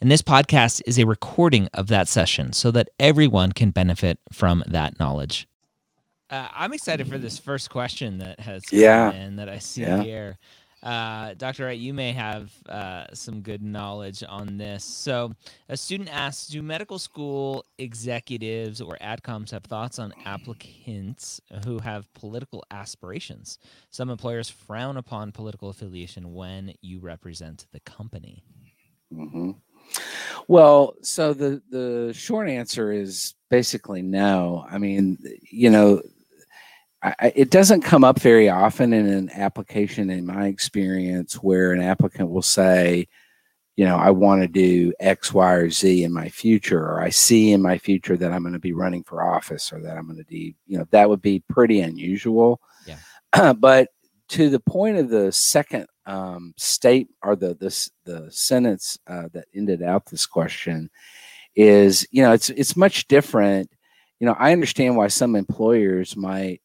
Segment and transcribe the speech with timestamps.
[0.00, 4.64] and this podcast is a recording of that session so that everyone can benefit from
[4.66, 5.48] that knowledge.
[6.30, 9.12] Uh, I'm excited for this first question that has come Yeah.
[9.12, 10.02] in that I see Yeah.
[10.02, 10.38] here.
[10.82, 11.64] Uh, Dr.
[11.64, 14.84] Wright, you may have uh, some good knowledge on this.
[14.84, 15.32] So,
[15.68, 22.12] a student asks Do medical school executives or ADCOMs have thoughts on applicants who have
[22.14, 23.58] political aspirations?
[23.90, 28.44] Some employers frown upon political affiliation when you represent the company.
[29.12, 29.52] hmm
[30.48, 34.66] Well, so the the short answer is basically no.
[34.70, 35.18] I mean,
[35.50, 36.02] you know,
[37.02, 41.82] I, it doesn't come up very often in an application, in my experience, where an
[41.82, 43.06] applicant will say,
[43.76, 47.10] you know, I want to do X, Y, or Z in my future, or I
[47.10, 50.06] see in my future that I'm going to be running for office, or that I'm
[50.06, 52.60] going to do, you know, that would be pretty unusual.
[52.86, 53.52] Yeah.
[53.58, 53.88] but
[54.28, 59.46] to the point of the second um, state or the this the sentence uh, that
[59.54, 60.90] ended out this question
[61.54, 63.70] is you know it's it's much different.
[64.20, 66.60] You know i understand why some employers might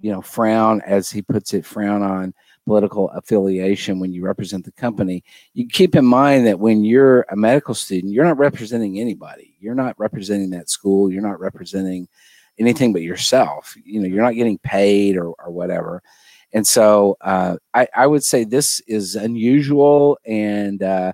[0.00, 2.32] you know frown as he puts it frown on
[2.64, 5.24] political affiliation when you represent the company.
[5.52, 9.56] You keep in mind that when you're a medical student you're not representing anybody.
[9.58, 11.10] You're not representing that school.
[11.10, 12.06] You're not representing
[12.58, 13.74] anything but yourself.
[13.84, 16.02] You know you're not getting paid or, or whatever
[16.52, 21.12] and so uh, I, I would say this is unusual and uh,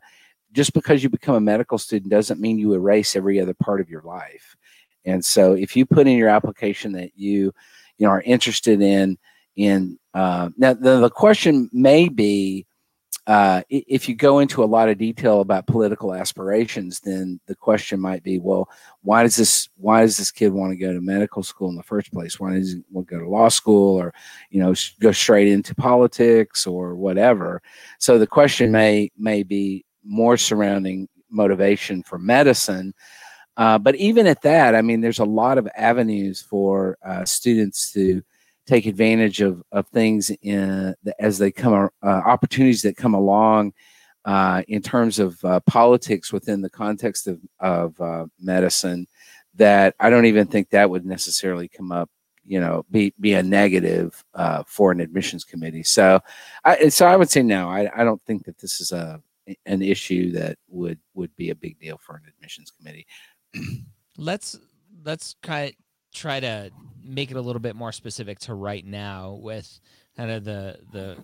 [0.53, 3.89] just because you become a medical student doesn't mean you erase every other part of
[3.89, 4.57] your life.
[5.05, 7.53] And so if you put in your application that you
[7.99, 9.19] you know are interested in
[9.57, 12.67] in uh, now the, the question may be
[13.29, 18.01] uh, if you go into a lot of detail about political aspirations then the question
[18.01, 18.71] might be well
[19.03, 21.83] why does this why does this kid want to go to medical school in the
[21.83, 22.41] first place?
[22.41, 24.15] Why does he want to go to law school or
[24.51, 27.61] you know go straight into politics or whatever?
[27.99, 32.95] So the question may may be more surrounding motivation for medicine.
[33.59, 37.93] Uh, but even at that i mean there's a lot of avenues for uh, students
[37.93, 38.23] to
[38.69, 43.73] take advantage of, of things in as they come uh, opportunities that come along
[44.25, 49.07] uh, in terms of uh, politics within the context of, of uh, medicine
[49.55, 52.11] that i don't even think that would necessarily come up
[52.49, 55.83] you know be be a negative uh, for an admissions committee.
[55.83, 56.21] So
[56.65, 57.69] I, so I would say no.
[57.69, 59.23] I, I don't think that this is a
[59.67, 63.07] an issue that would would be a big deal for an admissions committee.
[64.17, 64.59] Let's
[65.05, 65.75] let's try
[66.19, 66.71] try to
[67.03, 69.81] make it a little bit more specific to right now with
[70.17, 71.19] kind of the the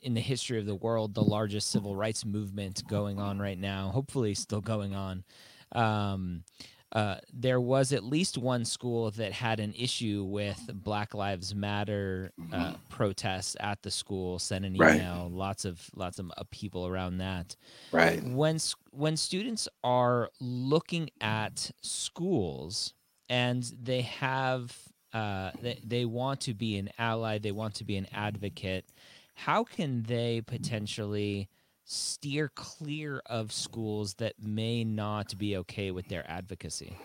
[0.00, 3.90] in the history of the world the largest civil rights movement going on right now
[3.90, 5.24] hopefully still going on
[5.72, 6.44] um,
[6.92, 12.32] uh, there was at least one school that had an issue with Black Lives Matter
[12.52, 14.38] uh, protests at the school.
[14.38, 14.96] Sent an Right.
[14.96, 15.30] email.
[15.30, 17.56] Lots of lots of upheaval around that
[17.92, 18.58] right when
[18.90, 22.92] when students are looking at schools
[23.28, 24.76] and they have
[25.12, 28.86] uh, they, they want to be an ally they want to be an advocate
[29.34, 31.48] how can they potentially
[31.84, 37.00] steer clear of schools that may not be okay with their advocacy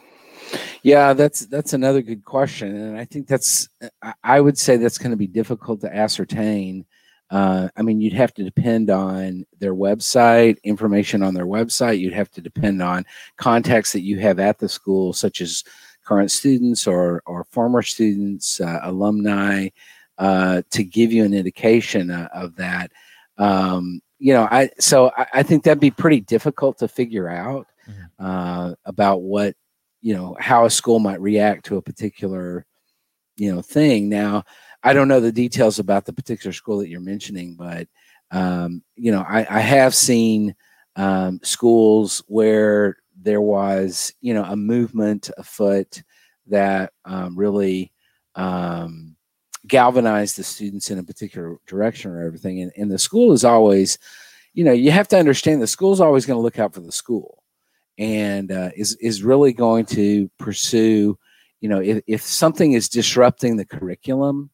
[0.83, 3.69] Yeah, that's that's another good question, and I think that's
[4.23, 6.85] I- would say that's going to be difficult to ascertain.
[7.29, 12.00] Uh, I mean, you'd have to depend on their website, information on their website.
[12.00, 13.06] You'd have to depend on
[13.38, 15.63] contacts that you have at the school, such as
[16.07, 19.68] current students or or former students, uh, alumni,
[20.18, 22.91] uh, to give you an indication uh, of that.
[23.38, 27.68] Um, you know, I so I, I think that'd be pretty difficult to figure out
[27.88, 28.09] Mhm.
[28.19, 29.56] uh, about what
[30.01, 32.65] you know how a school might react to a particular
[33.38, 34.44] you know thing now
[34.83, 37.88] i don't know the details about the particular school that you're mentioning but
[38.31, 40.54] um, you know i, I have seen
[40.98, 46.02] um, schools where there was you know a movement afoot
[46.48, 47.92] that um, really
[48.36, 49.16] um,
[49.68, 53.98] galvanized the students in a particular direction or everything and, and the school is always
[54.54, 56.92] you know you have to understand the school's always going to look out for the
[56.92, 57.44] school
[57.98, 61.18] and uh, is is really going to pursue
[61.60, 64.50] you know if, if something is disrupting the curriculum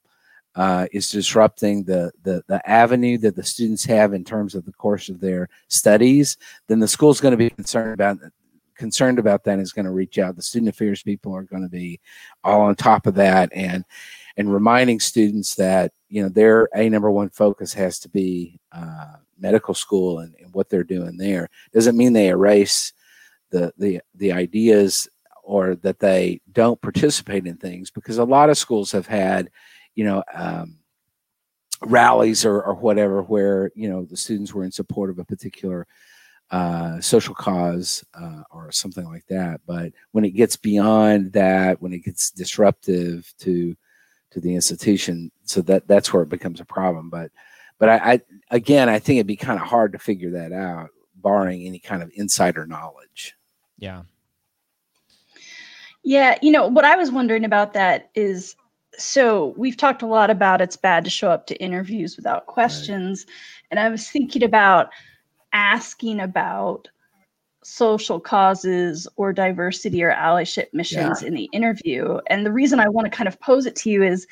[0.55, 4.73] uh, is disrupting the, the the avenue that the students have in terms of the
[4.73, 6.37] course of their studies
[6.67, 8.17] then the school's going to be concerned about
[8.75, 10.35] concerned about that is going to reach out.
[10.35, 11.99] The student affairs people are going to be
[12.43, 13.85] all on top of that and
[14.37, 19.15] and reminding students that you know their a number one focus has to be uh,
[19.39, 21.49] medical school and, and what they're doing there.
[21.73, 22.93] Doesn't mean they erase
[23.51, 25.07] the the the ideas
[25.43, 29.49] or that they don't participate in things because a lot of schools have had
[29.95, 30.77] you know um,
[31.81, 35.87] rallies or, or whatever where you know the students were in support of a particular
[36.53, 39.59] uh, social cause uh, or something like that.
[39.65, 43.75] But when it gets beyond that, when it gets disruptive to
[44.29, 47.09] to the institution, so that that's where it becomes a problem.
[47.09, 47.31] But
[47.79, 48.21] but I, I
[48.51, 52.03] again, I think it'd be kind of hard to figure that out, barring any kind
[52.03, 53.35] of insider knowledge.
[53.79, 54.03] Yeah.
[56.03, 58.55] Yeah, you know what I was wondering about that is
[58.95, 63.25] so we've talked a lot about it's bad to show up to interviews without questions
[63.27, 63.35] right.
[63.71, 64.89] and i was thinking about
[65.53, 66.89] asking about
[67.63, 71.27] social causes or diversity or allyship missions yeah.
[71.27, 74.03] in the interview and the reason i want to kind of pose it to you
[74.03, 74.27] is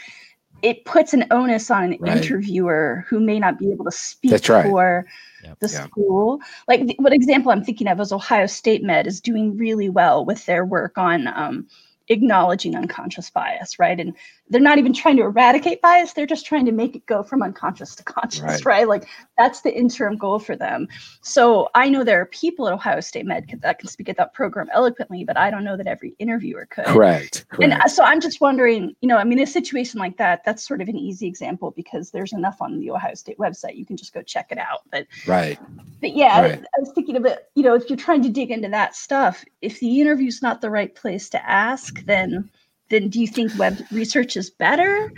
[0.62, 2.18] it puts an onus on an right.
[2.18, 4.66] interviewer who may not be able to speak right.
[4.66, 5.06] for
[5.44, 5.58] yep.
[5.60, 5.86] the yeah.
[5.86, 10.26] school like what example i'm thinking of is ohio state med is doing really well
[10.26, 11.66] with their work on um,
[12.12, 14.00] acknowledging unconscious bias, right?
[14.00, 14.14] And
[14.50, 17.42] they're not even trying to eradicate bias, they're just trying to make it go from
[17.42, 18.66] unconscious to conscious, right?
[18.66, 18.88] right?
[18.88, 20.88] Like that's the interim goal for them.
[21.22, 24.34] So I know there are people at Ohio State Med that can speak at that
[24.34, 26.86] program eloquently, but I don't know that every interviewer could.
[26.86, 27.46] Correct.
[27.52, 27.74] Uh, correct.
[27.82, 30.82] And so I'm just wondering, you know, I mean, a situation like that, that's sort
[30.82, 33.78] of an easy example because there's enough on the Ohio State website.
[33.78, 34.82] You can just go check it out.
[34.92, 35.58] But right.
[36.02, 36.52] But yeah, right.
[36.52, 38.96] I, I was thinking of it, you know, if you're trying to dig into that
[38.96, 42.50] stuff, if the interview's not the right place to ask, then
[42.92, 45.12] then do you think web research is better?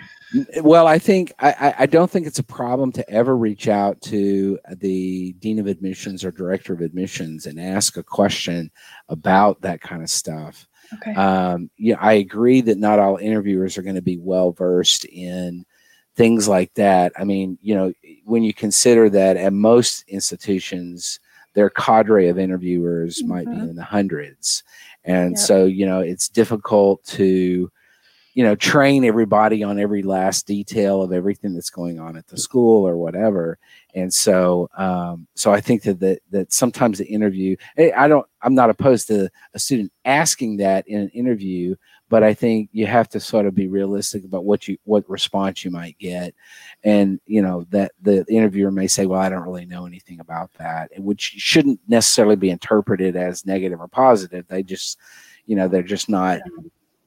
[0.62, 4.58] Well, I think I, I don't think it's a problem to ever reach out to
[4.78, 8.72] the dean of admissions or director of admissions and ask a question
[9.10, 10.68] about that kind of stuff.
[10.94, 11.14] Okay.
[11.14, 15.66] Um, yeah, I agree that not all interviewers are going to be well versed in
[16.16, 17.12] things like that.
[17.18, 17.94] I mean, you know,
[18.26, 21.20] when you consider that at most institutions,
[21.54, 23.30] their cadre of interviewers mm-hmm.
[23.30, 23.70] might be mm-hmm.
[23.70, 24.64] in the hundreds
[25.06, 25.40] and yep.
[25.40, 27.72] so you know it's difficult to
[28.34, 32.38] you know train everybody on every last detail of everything that's going on at the
[32.38, 33.58] school or whatever
[33.94, 37.56] and so um, so i think that, that that sometimes the interview
[37.96, 41.76] i don't i'm not opposed to a student asking that in an interview
[42.14, 45.66] but I think you have to sort of be realistic about what you what response
[45.66, 46.36] you might get,
[46.84, 50.54] and you know that the interviewer may say, "Well, I don't really know anything about
[50.60, 54.46] that," which shouldn't necessarily be interpreted as negative or positive.
[54.48, 55.00] They just,
[55.48, 56.42] you know, they're just not,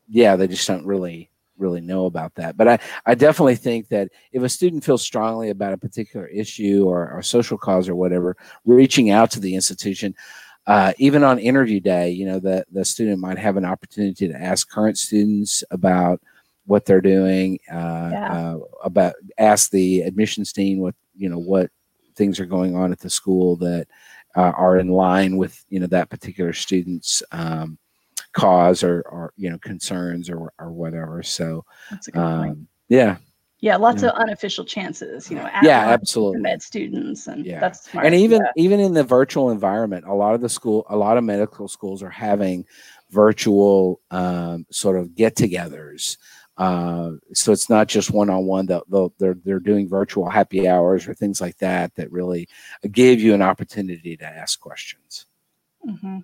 [0.09, 2.57] yeah, they just don't really really know about that.
[2.57, 6.85] But I, I definitely think that if a student feels strongly about a particular issue
[6.85, 10.17] or, or social cause or whatever, reaching out to the institution,
[10.67, 14.35] uh, even on interview day, you know, the, the student might have an opportunity to
[14.35, 16.21] ask current students about
[16.67, 18.33] what they're doing, uh, yeah.
[18.33, 21.71] uh, about ask the admissions dean what, you know, what
[22.17, 23.87] things are going on at the school that
[24.37, 27.79] uh, are in line with, you know, that particular student's um,
[28.33, 31.23] cause or, or, you know, concerns or, or whatever.
[31.23, 31.65] So,
[32.15, 33.17] um, yeah,
[33.67, 34.11] yeah lots yeah.
[34.11, 38.07] of unofficial chances you know yeah absolutely med students and yeah that's smart.
[38.07, 38.53] and even yeah.
[38.65, 42.01] even in the virtual environment a lot of the school a lot of medical schools
[42.01, 42.65] are having
[43.11, 46.17] virtual um, sort of get-togethers
[46.59, 51.41] uh, so it's not just one-on-one they'll, they're, they're doing virtual happy hours or things
[51.41, 52.49] like that that really
[52.93, 55.27] give you an opportunity to ask questions
[55.85, 56.19] mm-hmm.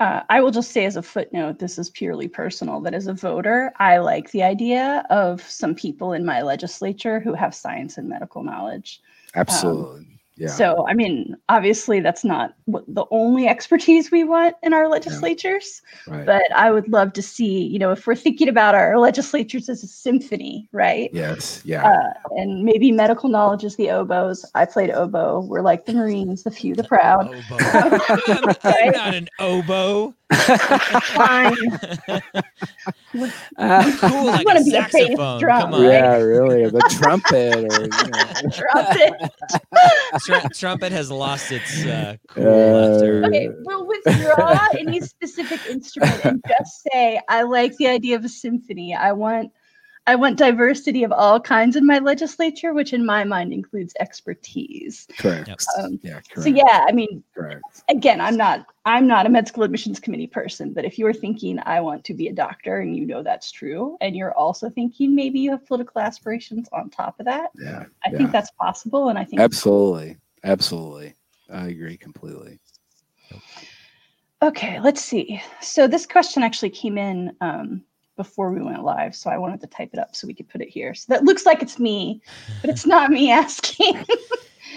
[0.00, 3.12] Uh, I will just say as a footnote, this is purely personal, that as a
[3.12, 8.08] voter, I like the idea of some people in my legislature who have science and
[8.08, 9.02] medical knowledge.
[9.34, 10.00] Absolutely.
[10.00, 10.48] Um, yeah.
[10.48, 16.16] So, I mean, obviously, that's not the only expertise we want in our legislatures, yeah.
[16.16, 16.26] right.
[16.26, 19.82] but I would love to see, you know, if we're thinking about our legislatures as
[19.82, 21.10] a symphony, right?
[21.12, 21.60] Yes.
[21.62, 21.86] Yeah.
[21.86, 24.46] Uh, and maybe medical knowledge is the oboes.
[24.54, 25.40] I played oboe.
[25.40, 27.28] We're like the Marines, the few, the proud.
[28.64, 30.14] I'm not an oboe.
[30.30, 31.56] Fine.
[33.56, 35.82] Uh, cool, like want to be a bass drum, right?
[35.82, 36.70] Yeah, really.
[36.70, 38.50] The trumpet or you know.
[38.52, 39.32] trumpet.
[40.24, 46.42] Tr- trumpet has lost its uh, cool uh, Okay, we'll withdraw any specific instrument and
[46.46, 48.94] just say I like the idea of a symphony.
[48.94, 49.50] I want
[50.10, 55.06] I want diversity of all kinds in my legislature, which in my mind includes expertise.
[55.16, 55.64] Correct.
[55.78, 56.14] Um, yeah.
[56.14, 56.42] Correct.
[56.42, 57.62] So yeah, I mean, correct.
[57.88, 61.60] Again, I'm not I'm not a med school admissions committee person, but if you're thinking
[61.64, 65.14] I want to be a doctor and you know that's true, and you're also thinking
[65.14, 68.18] maybe you have political aspirations on top of that, yeah, I yeah.
[68.18, 71.14] think that's possible, and I think absolutely, absolutely,
[71.52, 72.58] I agree completely.
[74.42, 75.40] Okay, let's see.
[75.60, 77.84] So this question actually came in um,
[78.20, 80.60] before we went live, so I wanted to type it up so we could put
[80.60, 80.92] it here.
[80.92, 82.20] So that looks like it's me,
[82.60, 84.04] but it's not me asking.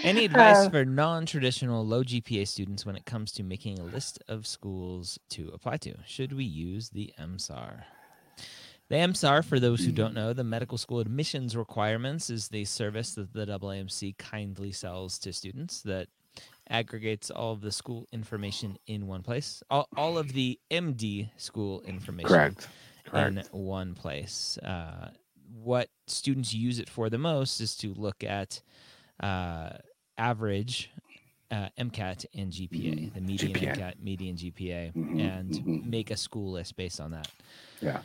[0.02, 4.22] Any advice Uh, for non-traditional low GPA students when it comes to making a list
[4.28, 5.94] of schools to apply to?
[6.06, 7.84] Should we use the MSAR?
[8.88, 13.14] The MSAR, for those who don't know, the medical school admissions requirements is the service
[13.14, 16.08] that the AAMC kindly sells to students that
[16.70, 19.62] aggregates all of the school information in one place.
[19.70, 22.68] All, all of the MD school information Correct.
[23.12, 24.58] In one place.
[24.58, 25.10] Uh,
[25.62, 28.60] what students use it for the most is to look at
[29.20, 29.70] uh,
[30.18, 30.90] average
[31.50, 33.76] uh, MCAT and GPA, the median GPA.
[33.76, 35.84] MCAT, median GPA, Mhm, and mhm.
[35.84, 37.28] make a school list based on that.
[37.80, 38.00] Yeah.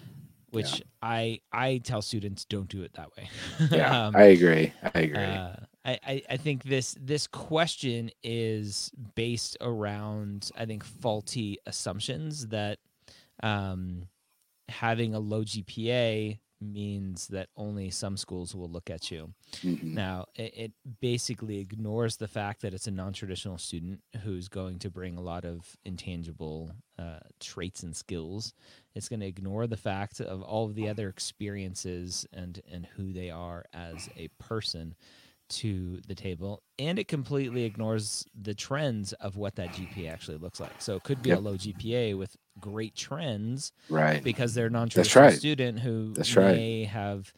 [0.52, 3.30] Which I I tell students don't do it that way.
[3.72, 4.08] Yeah.
[4.08, 4.74] Um, I agree.
[4.84, 5.24] I agree.
[5.24, 12.48] uh, I, I, I think this this question is based around I think faulty assumptions
[12.48, 12.80] that
[13.44, 14.08] um,
[14.70, 19.34] having a low GPA means that only some schools will look at you.
[19.62, 19.94] Mhm.
[19.94, 24.90] Now it, it basically ignores the fact that it's a non-traditional student who's going to
[24.90, 28.54] bring a lot of intangible uh, traits and skills.
[28.94, 33.14] It's going to ignore the fact of all of the other experiences and and who
[33.14, 34.96] they are as a person
[35.50, 40.60] to the table and it completely ignores the trends of what that GPA actually looks
[40.60, 40.80] like.
[40.80, 41.38] So it could be Yep.
[41.38, 44.24] a low GPA with great trends Right.
[44.24, 45.38] because they're a non-traditional right.
[45.38, 46.56] student who That's right.
[46.56, 47.34] may have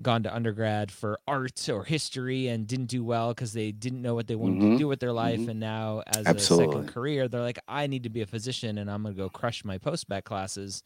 [0.00, 4.14] gone to undergrad for art or history and didn't do well because they didn't know
[4.14, 4.78] what they wanted to Mhm.
[4.78, 5.48] do with their life Mhm.
[5.48, 8.88] and now as a second career they're like i need to be a physician and
[8.88, 10.84] i'm going to go crush my post-bac classes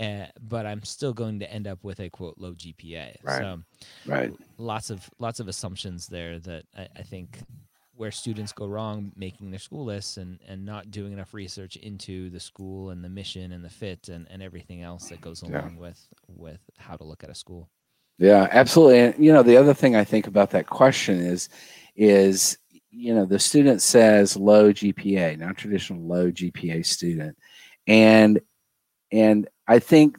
[0.00, 3.38] uh, but i'm still going to end up with a quote low gpa Right.
[3.38, 3.62] so
[4.06, 4.32] Right.
[4.56, 7.38] lots of lots of assumptions there that I, I think
[7.98, 12.30] where students go wrong making their school lists and, and not doing enough research into
[12.30, 15.60] the school and the mission and the fit and, and everything else that goes Yeah.
[15.60, 17.68] along with with how to look at a school.
[18.18, 19.00] Yeah, absolutely.
[19.00, 21.48] And you know, the other thing I think about that question is,
[21.96, 22.56] is
[22.90, 27.36] you know, the student says low GPA, non traditional low GPA student,
[27.86, 28.40] and
[29.10, 30.16] and I think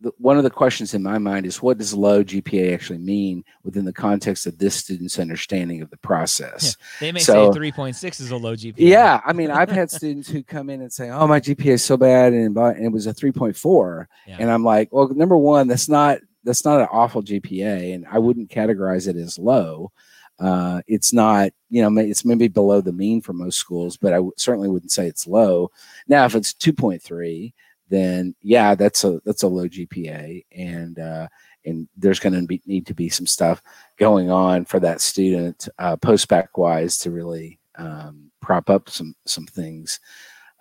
[0.00, 3.42] the, one of the questions in my mind is what does low GPA actually mean
[3.64, 6.76] within the context of this student's understanding of the process?
[7.00, 8.74] They may So- say 3.6 is a low GPA.
[8.76, 11.84] Yeah, I mean, I've had students who come in and say, "Oh, my GPA is
[11.84, 14.36] so bad," and, and it was a three point four, Yeah.
[14.38, 18.18] and I'm like, "Well, number one, that's not that's not an awful GPA, and I
[18.18, 19.90] wouldn't categorize it as low.
[20.38, 24.16] Uh, it's not, you know, it's maybe below the mean for most schools, but I
[24.16, 25.70] w- certainly wouldn't say it's low.
[26.06, 27.54] Now, if it's two point three,
[27.88, 31.28] then yeah, that's a that's a low GPA, and uh,
[31.64, 33.62] and there's going to need to be some stuff
[33.96, 39.46] going on for that student uh, post-bac wise to really um, prop up some some
[39.46, 40.00] things.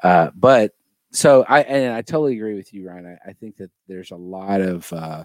[0.04, 0.72] Uh, but
[1.12, 3.18] so I and I totally agree with you, Ryan.
[3.26, 5.24] I, I think that there's a lot of uh,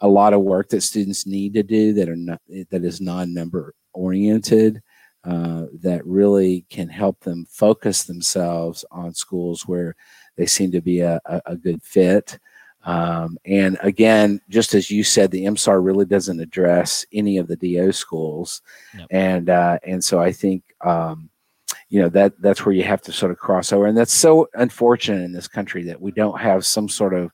[0.00, 2.40] a lot of work that students need to do that are not
[2.70, 4.82] that is non-number oriented.
[5.24, 9.94] Uh, that really can help them focus themselves on schools where
[10.38, 12.38] they seem to be a, a, a good fit.
[12.84, 17.56] Um, and again, just as you said, the MSAR really doesn't address any of the
[17.56, 18.62] DO schools,
[18.94, 19.08] Nope.
[19.10, 21.28] and uh, and so I think um,
[21.90, 24.48] you know that that's where you have to sort of cross over, and that's so
[24.54, 27.30] unfortunate in this country that we don't have some sort of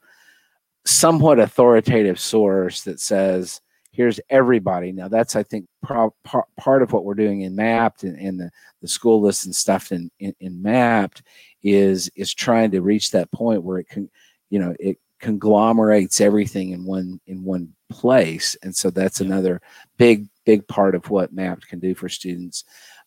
[0.87, 3.61] somewhat authoritative source that says
[3.93, 4.93] here's everybody.
[4.93, 8.41] Now that's I think pro- par- part of what we're doing in Mappd and, and
[8.41, 11.21] the, the school list and stuff in, in in Mappd
[11.65, 14.09] is is trying to reach that point where it can
[14.51, 19.27] you know it conglomerates everything in one in one place and so that's Yeah.
[19.29, 19.61] another
[19.97, 22.65] big big part of what Mappd can do for students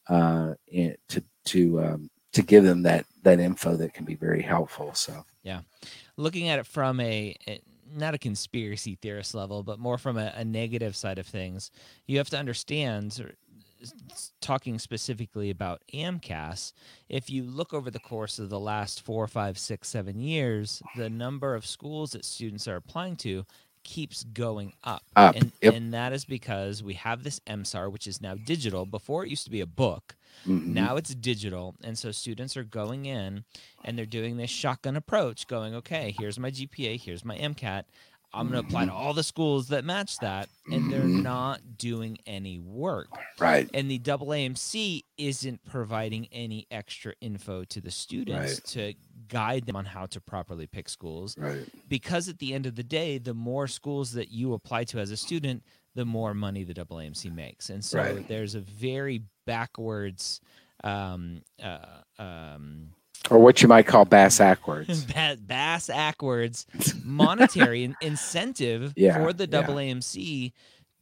[0.10, 0.54] uh
[1.10, 5.24] to to um to give them that that info that can be very helpful so
[5.44, 5.62] yeah.
[6.18, 7.62] looking at it from a, a-
[7.96, 11.72] not a conspiracy theorist level, but more from a, a negative side of things,
[12.06, 13.18] you have to understand.
[13.80, 16.74] Or s- s- Talking specifically about AMCAS,
[17.10, 21.10] if you look over the course of the last four, five, six, seven years, the
[21.10, 23.46] number of schools that students are applying to
[23.84, 25.04] keeps going up.
[25.16, 25.74] Up, And, yep.
[25.74, 28.86] and that is because we have this MSAR, which is now digital.
[28.86, 30.16] Before it used to be a book.
[30.46, 30.68] mhm.
[30.68, 31.76] Now it's digital.
[31.84, 33.46] And so students are going in
[33.86, 37.84] and they're doing this shotgun approach, going, okay, here's my GPA, here's my MCAT.
[38.34, 40.50] I'm going to apply to all the schools that match that.
[40.70, 41.22] And they're Mhm.
[41.22, 43.20] not doing any work.
[43.40, 48.64] right And the AAMC isn't providing any extra info to the students Right.
[48.66, 48.94] to
[49.28, 52.84] guide them on how to properly pick schools right because at the end of the
[52.84, 55.64] day, the more schools that you apply to as a student,
[55.96, 57.70] the more money the AAMC makes.
[57.70, 58.28] And so Right.
[58.28, 60.42] there's a very backwards
[60.84, 62.94] um, uh, um,
[63.30, 65.06] or what you might call bass backwards.
[65.48, 66.66] bass backwards
[67.04, 69.64] monetary incentive Yeah, for the yeah.
[69.64, 70.54] AAMC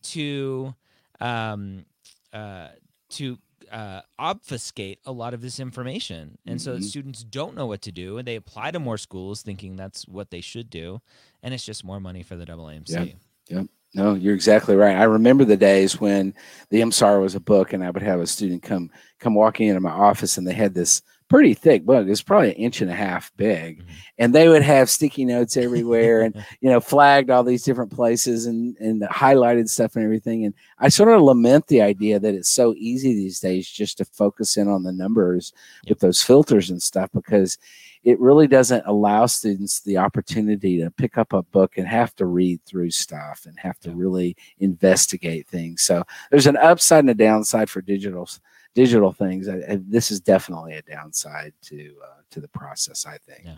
[0.04, 0.74] to
[1.20, 1.86] um,
[2.34, 2.70] uh,
[3.10, 3.38] to
[3.72, 6.86] uh, obfuscate a lot of this information, and so that Mhm.
[6.90, 10.30] students don't know what to do, and they apply to more schools thinking that's what
[10.30, 11.02] they should do,
[11.42, 13.16] and it's just more money for the AAMC.
[13.50, 13.64] Yeah.
[13.94, 14.98] No, you're exactly right.
[14.98, 16.34] I remember the days when
[16.70, 19.80] the MSAR was a book, and I would have a student come come walking into
[19.80, 22.08] my office, and they had this pretty thick book.
[22.08, 23.86] It's probably an inch and a half big, Mhm.
[24.20, 28.46] and they would have sticky notes everywhere, and you know, flagged all these different places
[28.46, 30.46] and and highlighted stuff and everything.
[30.46, 34.06] And I sort of lament the idea that it's so easy these days just to
[34.06, 35.52] focus in on the numbers
[35.90, 37.58] with those filters and stuff because
[38.04, 42.28] it really doesn't allow students the opportunity to pick up a book and have to
[42.28, 45.82] read through stuff and have to really investigate things.
[45.82, 48.30] So there's an upside and a downside for digital
[48.76, 49.48] digital things.
[49.48, 53.06] I, I- this is definitely a downside to uh, to the process.
[53.06, 53.42] I think.
[53.46, 53.58] Yeah.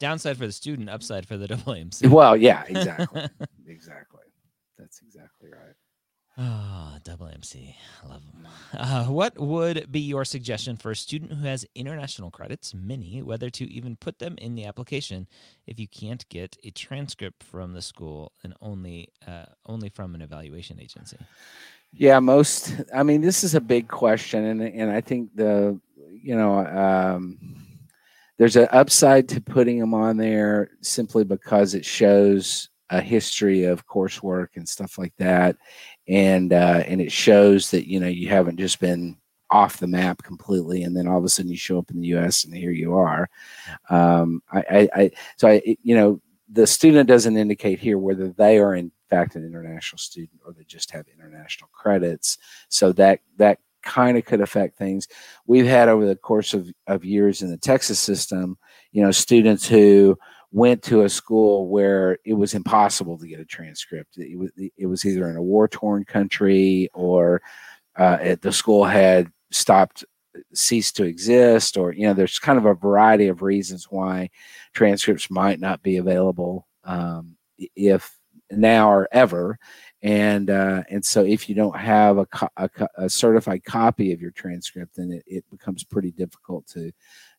[0.00, 2.08] Downside for the student, upside for the AAMC.
[2.10, 3.22] Well, yeah, exactly,
[3.66, 4.22] exactly.
[4.78, 5.74] That's exactly right.
[6.36, 7.76] Oh, double MC.
[8.02, 8.48] I love them.
[8.76, 13.50] Uh, what would be your suggestion for a student who has international credits, many, whether
[13.50, 15.28] to even put them in the application
[15.68, 20.22] if you can't get a transcript from the school and only uh, only from an
[20.22, 21.18] evaluation agency?
[21.96, 22.74] Yeah, most.
[22.92, 25.78] I mean, this is a big question, and and I think the
[26.10, 27.38] you know um,
[28.36, 33.86] there's an upside to putting them on there simply because it shows a history of
[33.86, 35.56] coursework and stuff like that,
[36.08, 39.16] and uh, and it shows that you know you haven't just been
[39.50, 42.08] off the map completely, and then all of a sudden you show up in the
[42.08, 42.44] U.S.
[42.44, 43.28] and here you are.
[43.88, 46.20] Um, I, I, I so I you know
[46.50, 50.64] the student doesn't indicate here whether they are in fact an international student or they
[50.64, 52.38] just have international credits.
[52.68, 55.06] So that that kind of could affect things.
[55.46, 58.56] We've had over the course of, of years in the Texas system,
[58.92, 60.18] you know, students who
[60.52, 64.16] went to a school where it was impossible to get a transcript.
[64.16, 67.42] It was, it was either in a war torn country or
[67.96, 70.04] uh, it, the school had stopped
[70.52, 74.28] ceased to exist or you know there's kind of a variety of reasons why
[74.72, 77.36] transcripts might not be available um,
[77.76, 78.18] if
[78.56, 79.58] now or ever.
[80.02, 84.12] And uh, and so if you don't have a, co- a, co- a certified copy
[84.12, 86.92] of your transcript then it, it becomes pretty difficult to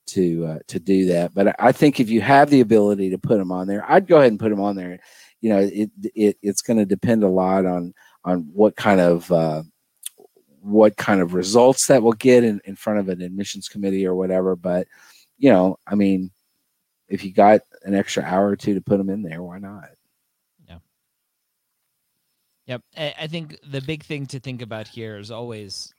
[0.07, 1.33] to uh, to do that.
[1.33, 4.17] But I- think if you have the ability to put them on there i'd go
[4.17, 4.99] ahead and put them on there.
[5.41, 9.31] You know it, it it's going to depend a lot on on what kind of
[9.31, 9.61] uh,
[10.61, 14.15] what kind of results that will get in, in front of an admissions committee or
[14.15, 14.55] whatever.
[14.55, 14.87] But
[15.37, 16.31] you know i mean
[17.09, 19.89] if you got an extra hour or two to put them in there why not
[22.67, 22.81] Yep.
[22.97, 25.93] I, I think the big thing to think about here is always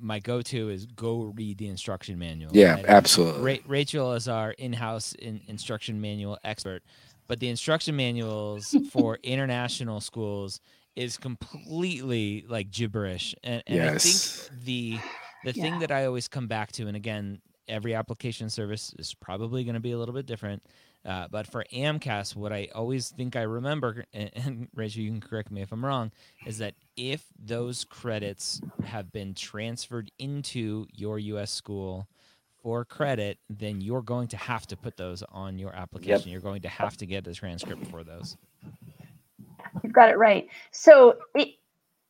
[0.00, 2.50] my go to is go read the instruction manual.
[2.54, 6.82] yeah And absolutely Ra- Rachel is our in-house in- instruction manual expert,
[7.26, 10.60] but the instruction manuals for international schools
[10.96, 13.34] is completely like gibberish.
[13.42, 14.98] And, and I think the
[15.44, 19.62] the thing that I always come back to, and again, every application service is probably
[19.64, 20.62] going to be a little bit different.
[21.08, 25.20] Uh, but for AMCAS, what I always think I remember, and, and Rachel, you can
[25.20, 26.12] correct me if I'm wrong,
[26.46, 31.50] is that if those credits have been transferred into your U.S.
[31.50, 32.06] school
[32.62, 36.30] for credit, then you're going to have to put those on your application.
[36.30, 38.36] You're going to have to get a transcript for those.
[39.82, 40.46] You've got it right.
[40.72, 41.54] So it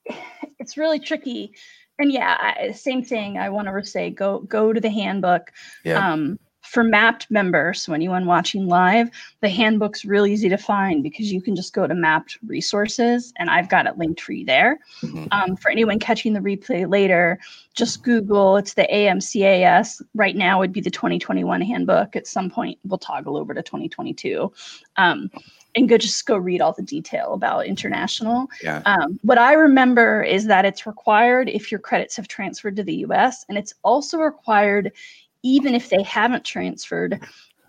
[0.59, 1.53] it's really tricky.
[2.01, 3.39] And yeah, I, same thing.
[3.39, 5.53] I want to say go go to the handbook.
[5.85, 6.13] Yeah.
[6.13, 11.33] Um, for Mappd members, so anyone watching live, the handbook's really easy to find because
[11.33, 14.79] you can just go to Mappd resources and I've got it linked for you there.
[15.03, 15.29] Mhm.
[15.33, 17.39] Um, for anyone catching the replay later,
[17.75, 20.03] just Google it's the AMCAS.
[20.15, 22.15] Right now would be the 2021 handbook.
[22.15, 24.53] At some point, we'll toggle over to 2022.
[24.97, 25.31] Um,
[25.75, 28.49] and go just go read all the detail about international.
[28.63, 28.83] Yeah.
[28.85, 32.97] Um, what I remember is that it's required if your credits have transferred to the
[33.07, 34.93] US, and it's also required
[35.43, 37.21] even if they haven't transferred,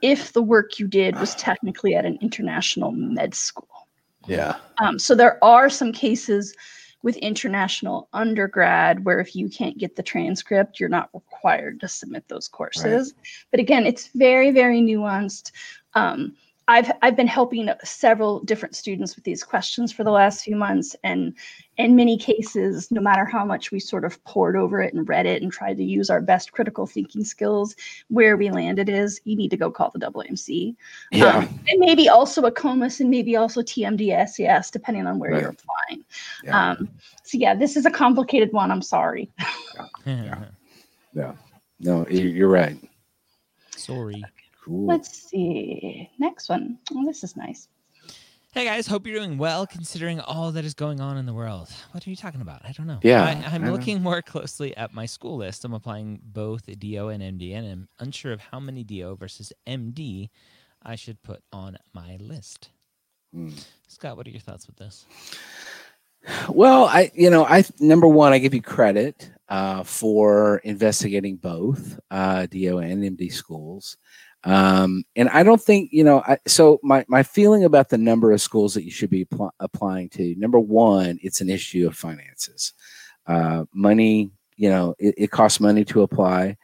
[0.01, 3.87] if the work you did was technically at an international med school.
[4.27, 6.55] yeah Um, so there are some cases
[7.01, 12.27] with international undergrad where if you can't get the transcript, you're not required to submit
[12.27, 13.13] those courses.
[13.51, 15.51] But again, it's very, very nuanced.
[15.93, 16.35] Um,
[16.69, 20.95] I've I've been helping several different students with these questions for the last few months,
[21.03, 21.33] and
[21.77, 25.25] in many cases, no matter how much we sort of poured over it and read
[25.25, 27.75] it and tried to use our best critical thinking skills,
[28.09, 30.75] where we landed is you need to go call the WMC.
[31.11, 35.41] yeah Um, and maybe also AACOMAS and maybe also TMDS, yes, depending on where Right.
[35.41, 36.05] you're applying.
[36.43, 36.87] yeah Um,
[37.23, 38.69] so yeah, this is a complicated one.
[38.69, 39.31] I'm sorry.
[40.05, 40.45] Yeah.
[41.13, 41.33] Yeah.
[41.79, 42.77] no you're right
[43.75, 44.23] Sorry.
[44.69, 44.85] Cool.
[44.85, 46.11] Let's see.
[46.19, 46.77] Next one.
[46.93, 47.67] Oh, this is nice.
[48.51, 51.69] Hey guys, hope you're doing well considering all that is going on in the world.
[51.91, 52.61] What are you talking about?
[52.63, 52.99] I don't know.
[53.01, 53.71] Yeah, I, I I'm know.
[53.71, 55.65] looking more closely at my school list.
[55.65, 60.29] I'm applying both DO and MD, and I'm unsure of how many DO versus MD
[60.83, 62.69] I should put on my list.
[63.33, 63.49] Hmm.
[63.87, 65.07] Scott, what are your thoughts with this?
[66.49, 71.99] Well, I you know I number one I give you credit uh, for investigating both
[72.11, 73.97] uh, DO and MD schools,
[74.43, 76.23] um, and I don't think you know.
[76.25, 79.53] I, so my my feeling about the number of schools that you should be pl-
[79.59, 80.35] applying to.
[80.35, 82.73] Number one, it's an issue of finances,
[83.27, 84.31] uh, money.
[84.55, 86.57] You know, it, it costs money to apply.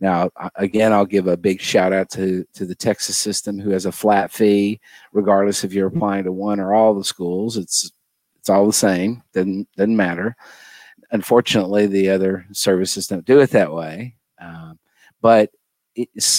[0.00, 3.86] Now, again, I'll give a big shout out to to the Texas system who has
[3.86, 4.80] a flat fee,
[5.12, 7.56] regardless if you're applying to one or all the schools.
[7.56, 7.90] It's
[8.38, 9.22] it's all the same.
[9.32, 10.36] Doesn't doesn't matter.
[11.12, 14.16] Unfortunately, the other services don't do it that way.
[14.40, 14.78] Um,
[15.20, 15.50] but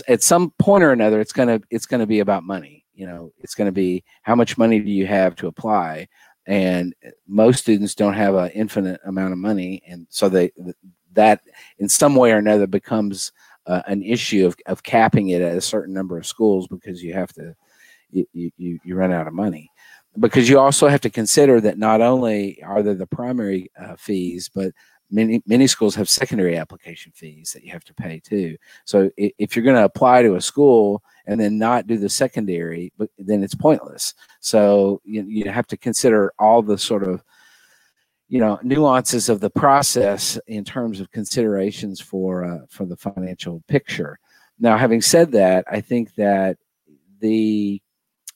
[0.07, 2.85] at some point or another, it's gonna it's gonna be about money.
[2.93, 6.07] You know, it's gonna be how much money do you have to apply,
[6.45, 6.93] and
[7.27, 10.51] most students don't have an infinite amount of money, and so they
[11.13, 11.41] that
[11.79, 13.31] in some way or another becomes
[13.67, 17.13] uh, an issue of, of capping it at a certain number of schools because you
[17.13, 17.55] have to
[18.11, 19.71] you, you, you run out of money
[20.19, 24.49] because you also have to consider that not only are there the primary uh, fees,
[24.53, 24.71] but
[25.13, 28.57] many many schools have secondary application fees that you have to pay too.
[28.85, 32.91] So if you're going to apply to a school and then not do the secondary,
[32.97, 34.15] but then it's pointless.
[34.39, 37.23] So you, you have to consider all the sort of
[38.27, 43.63] you know nuances of the process in terms of considerations for uh, for the financial
[43.67, 44.19] picture.
[44.59, 46.57] Now, having said that, I think that
[47.19, 47.81] the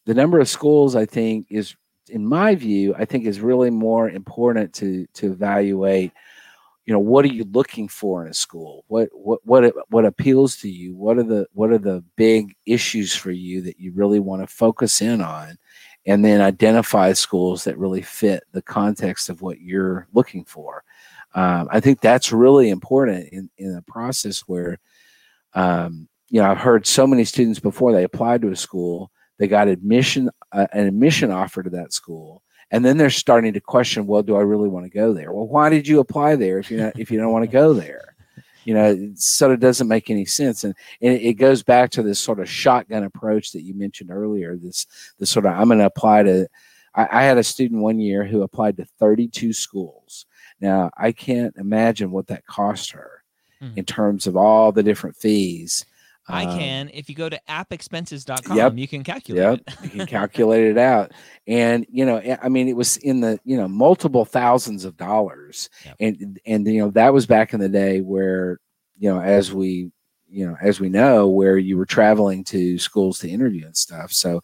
[0.05, 1.75] the number of schools I think is
[2.09, 6.13] in my view I think is really more important to to evaluate
[6.87, 8.85] you know what are you looking for in a school?
[8.87, 10.95] What what what what appeals to you?
[10.95, 14.47] What are the what are the big issues for you that you really want to
[14.47, 15.57] focus in on?
[16.05, 20.85] And then identify schools that really fit the context of what you're looking for.
[21.35, 24.79] Um, I think that's really important in in a process where
[25.55, 29.47] um, you know I've heard so many students before they applied to a school they
[29.47, 34.05] got admission uh, an admission offer to that school and then they're starting to question
[34.07, 35.31] well do i really want to go there?
[35.31, 37.73] Well why did you apply there if you're not if you don't want to go
[37.73, 38.15] there?
[38.65, 40.63] You know it sort of doesn't make any sense.
[40.65, 44.57] And, and it goes back to this sort of shotgun approach that you mentioned earlier
[44.57, 44.85] this
[45.19, 46.47] this sort of i'm going to apply to
[46.95, 50.25] I, I had a student one year who applied to 32 schools.
[50.59, 53.11] Now i can't imagine what that cost her
[53.61, 53.77] Mhm.
[53.77, 55.83] in terms of all the different fees
[56.29, 56.89] I Um, can.
[56.93, 58.77] If you go to appexpenses.com, Yep.
[58.77, 59.83] you can calculate Yep, it.
[59.83, 61.11] you can calculate it out
[61.47, 65.69] and you know i mean it was in the you know multiple thousands of dollars
[65.85, 65.95] Yep.
[65.99, 68.59] and and you know that was back in the day where
[68.97, 69.91] you know as we
[70.29, 74.11] you know as we know where you were traveling to schools to interview and stuff
[74.11, 74.41] so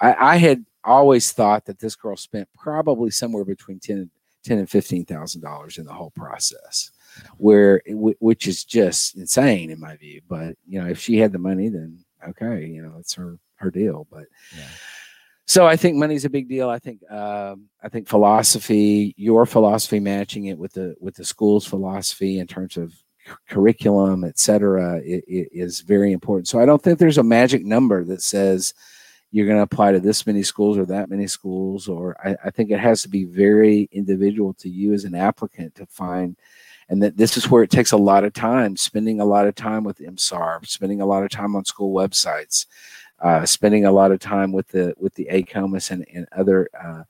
[0.00, 4.10] i i had always thought that this girl spent probably somewhere between 10 and
[4.42, 6.90] 10 and 15 thousand dollars in the whole process
[7.38, 7.80] where
[8.20, 11.68] which is just insane in my view but you know if she had the money
[11.68, 14.24] then okay you know it's her her deal but
[14.56, 14.64] Yeah.
[15.46, 16.68] so I think money's a big deal.
[16.70, 21.66] I think um, I think philosophy, your philosophy, matching it with the with the school's
[21.66, 22.94] philosophy in terms of
[23.26, 26.48] cu- curriculum, et cetera, i- i- is very important.
[26.48, 28.72] So I don't think there's a magic number that says
[29.32, 31.86] you're going to apply to this many schools or that many schools.
[31.88, 35.74] Or I, I think it has to be very individual to you as an applicant
[35.76, 36.36] to find.
[36.90, 39.54] And that this is where it takes a lot of time, spending a lot of
[39.54, 42.66] time with MSARB, spending a lot of time on school websites,
[43.20, 47.04] uh, spending a lot of time with the with the AACOMAS and, and other uh,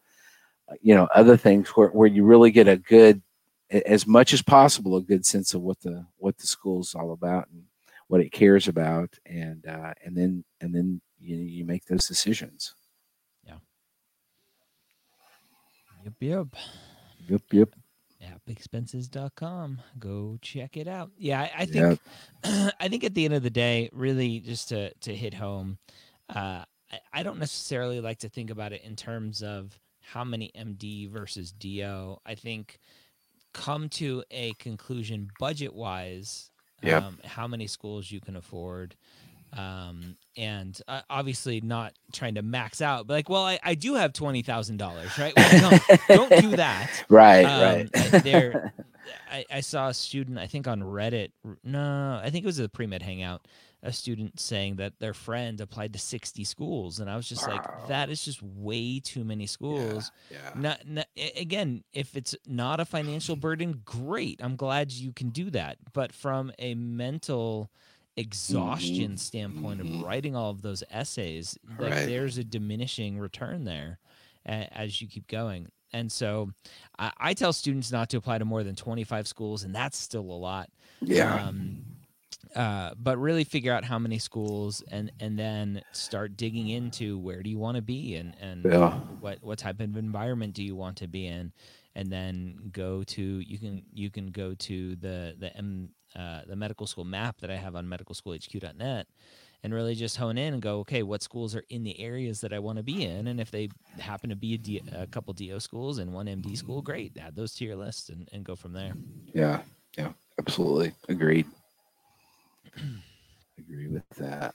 [0.81, 3.23] you know other things where, where you really get a good
[3.71, 7.49] as much as possible a good sense of what the what the school's all about
[7.53, 7.65] and
[8.09, 12.75] what it cares about and uh, and then and then you you make those decisions.
[13.45, 13.59] Yeah.
[16.05, 16.47] Yep, yep.
[17.29, 17.75] Yep, yep.
[18.55, 19.81] appexpenses.com.
[19.99, 21.11] Go check it out.
[21.17, 22.01] Yeah, I, I think
[22.45, 25.79] I think at the end of the day, really just to to hit home,
[26.35, 30.51] uh, I, I don't necessarily like to think about it in terms of how many
[30.57, 32.19] MD versus DO.
[32.27, 32.79] I think
[33.53, 36.51] come to a conclusion budget wise,
[36.83, 37.03] Yep.
[37.03, 38.97] um, how many schools you can afford.
[39.57, 43.95] Um, and uh, obviously not trying to max out, but like, well, I, I do
[43.95, 45.33] have twenty thousand dollars, right?
[45.37, 45.97] Well, no,
[46.29, 47.05] don't do that.
[47.09, 47.91] Right, Um, right.
[48.15, 48.73] I- there,
[49.31, 51.33] I, I saw a student, I think on Reddit.
[51.65, 53.47] No, I think it was a pre med hangout.
[53.83, 57.01] A student saying that their friend applied to 60 schools.
[57.01, 57.55] And I was just Wow.
[57.55, 60.13] like, that is just way too many schools.
[60.31, 60.37] yeah.
[60.55, 64.39] Not, not, again, if it's not a financial burden, great.
[64.45, 65.79] I'm glad you can do that.
[65.95, 67.71] But from a mental
[68.21, 70.03] exhaustion standpoint of Mhm.
[70.05, 72.07] writing all of those essays, like Right.
[72.07, 73.99] there's a diminishing return there
[74.47, 75.69] as you keep going.
[75.93, 76.51] And so
[76.99, 80.23] I, I tell students not to apply to more than 25 schools, and that's still
[80.31, 80.71] a lot.
[81.01, 81.35] Yeah.
[81.47, 81.85] Um,
[82.55, 87.43] uh, but really figure out how many schools and and then start digging into where
[87.43, 88.99] do you want to be and and Yeah.
[89.21, 91.53] what what type of environment do you want to be in
[91.95, 96.57] and then go to you can you can go to the the M, uh, the
[96.57, 99.07] medical school map that I have on medicalschoolhq.net
[99.63, 102.53] and really just hone in and go okay what schools are in the areas that
[102.53, 103.69] I want to be in and if they
[103.99, 107.37] happen to be a, D, a couple DO schools and one MD school great add
[107.37, 108.95] those to your list and, and go from there
[109.35, 109.61] Yeah.
[109.97, 110.13] Yeah.
[110.39, 110.93] Absolutely.
[111.09, 111.47] Agreed.
[113.59, 114.55] Agree with that.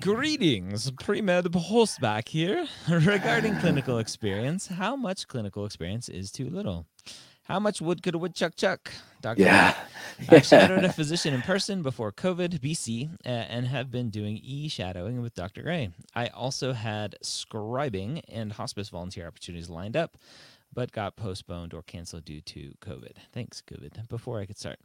[0.00, 2.66] Greetings, pre-med horseback here.
[2.90, 6.86] Regarding clinical experience, how much clinical experience is too little?
[7.46, 8.90] How much wood could a woodchuck chuck?
[9.20, 9.42] Dr.
[9.42, 9.76] Yeah.
[10.28, 15.22] I shadowed a physician in person before COVID BC uh, and have been doing e-shadowing
[15.22, 15.62] with Dr.
[15.62, 15.90] Gray.
[16.12, 20.16] I also had scribing and hospice volunteer opportunities lined up,
[20.74, 23.12] but got postponed or canceled due to COVID.
[23.32, 24.08] Thanks, COVID.
[24.08, 24.80] Before I could start,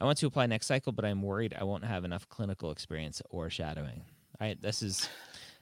[0.00, 3.22] I want to apply next cycle, but I'm worried I won't have enough clinical experience
[3.28, 4.02] or shadowing.
[4.40, 5.08] I this is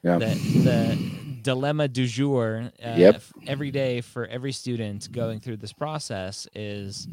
[0.02, 0.18] Yeah.
[0.18, 0.26] the
[0.64, 0.98] the
[1.42, 3.22] dilemma du jour uh, Yep.
[3.46, 7.08] every day for every student going through this process is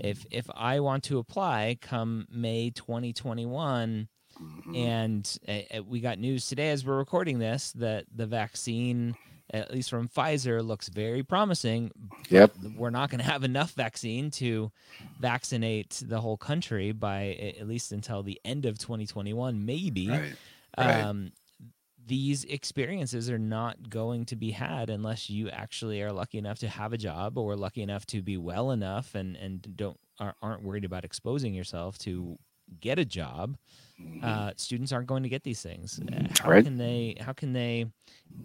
[0.00, 4.08] if if I want to apply come May 2021
[4.40, 4.76] Mhm.
[4.76, 9.14] and uh, uh, we got news today as we're recording this that the vaccine
[9.52, 11.90] at least from Pfizer looks very promising
[12.30, 12.54] Yep.
[12.76, 14.72] we're not going to have enough vaccine to
[15.20, 20.32] vaccinate the whole country by at least until the end of 2021 maybe Right.
[20.78, 21.02] Right.
[21.04, 21.32] um,
[22.06, 26.68] these experiences are not going to be had unless you actually are lucky enough to
[26.68, 30.62] have a job or lucky enough to be well enough and and don't are, aren't
[30.62, 32.38] worried about exposing yourself to
[32.80, 33.56] get a job.
[34.00, 34.24] Mhm.
[34.24, 36.00] uh, students aren't going to get these things.
[36.12, 36.64] Uh, how Right.
[36.64, 37.86] can they how can they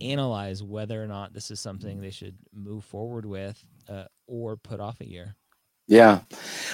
[0.02, 4.80] analyze whether or not this is something they should move forward with uh, or put
[4.80, 5.36] off a year
[5.88, 6.20] Yeah.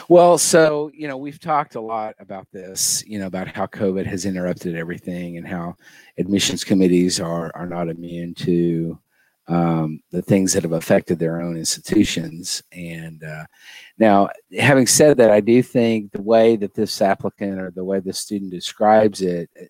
[0.10, 4.08] Well, so, you know, we've talked a lot about this, you know, about how COVID
[4.08, 5.76] has interrupted everything and how
[6.18, 8.98] admissions committees are, are not immune to
[9.48, 12.64] um, the things that have affected their own institutions.
[12.72, 13.46] And uh,
[14.00, 18.00] now, having said that, I do think the way that this applicant or the way
[18.00, 19.66] the student describes it, uh,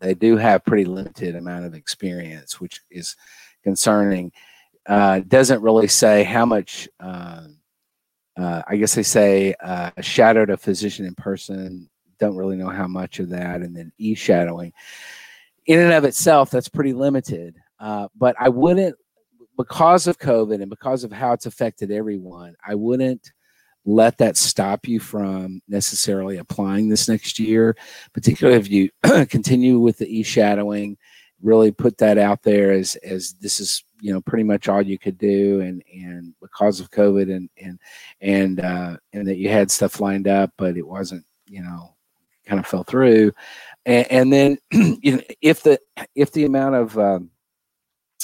[0.00, 3.16] they do have pretty limited amount of experience, which is
[3.62, 4.30] concerning.
[4.84, 6.86] Uh, doesn't really say how much.
[7.00, 7.56] Um,
[8.36, 11.88] uh, I guess they say uh, shadowed a physician in person.
[12.18, 14.72] Don't really know how much of that, and then e shadowing.
[15.66, 17.56] In and of itself, that's pretty limited.
[17.78, 18.96] Uh, but I wouldn't,
[19.56, 23.32] because of COVID and because of how it's affected everyone, I wouldn't
[23.84, 27.76] let that stop you from necessarily applying this next year,
[28.12, 28.90] particularly if you
[29.26, 30.96] continue with the e shadowing.
[31.42, 34.98] Really put that out there as as this is you know pretty much all you
[34.98, 37.78] could do, and and because of COVID and and
[38.20, 41.94] and uh, and that you had stuff lined up, but it wasn't, you know,
[42.44, 43.32] kind of fell through.
[43.86, 44.58] And, and then,
[45.02, 45.80] you know, if the
[46.14, 47.30] if the amount of um,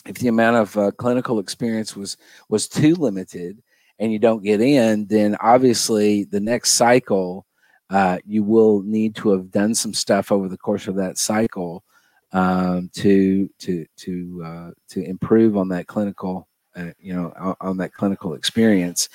[0.04, 2.18] if the amount of uh, clinical experience was
[2.50, 3.62] was too limited,
[3.98, 7.46] and you don't get in, then obviously the next cycle,
[7.88, 11.84] uh, you will need to have done some stuff over the course of that cycle
[12.32, 17.92] um, to to to uh, to improve on that clinical uh, you know on, that
[17.94, 19.08] clinical experience.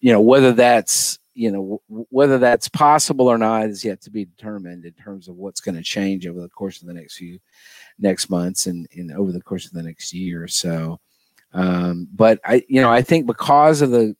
[0.00, 4.10] You know whether that's you know w- whether that's possible or not is yet to
[4.10, 7.16] be determined in terms of what's going to change over the course of the next
[7.16, 7.38] few
[7.98, 11.00] next months and, and over the course of the next year or so.
[11.52, 14.16] Um, but i you know i think because of the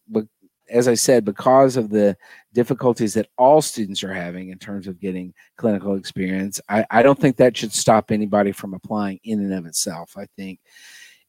[0.70, 2.16] as i said because of the
[2.53, 7.18] difficulties that all students are having in terms of getting clinical experience i, I don't
[7.18, 10.16] think that should stop anybody from applying in and of itself.
[10.16, 10.61] I think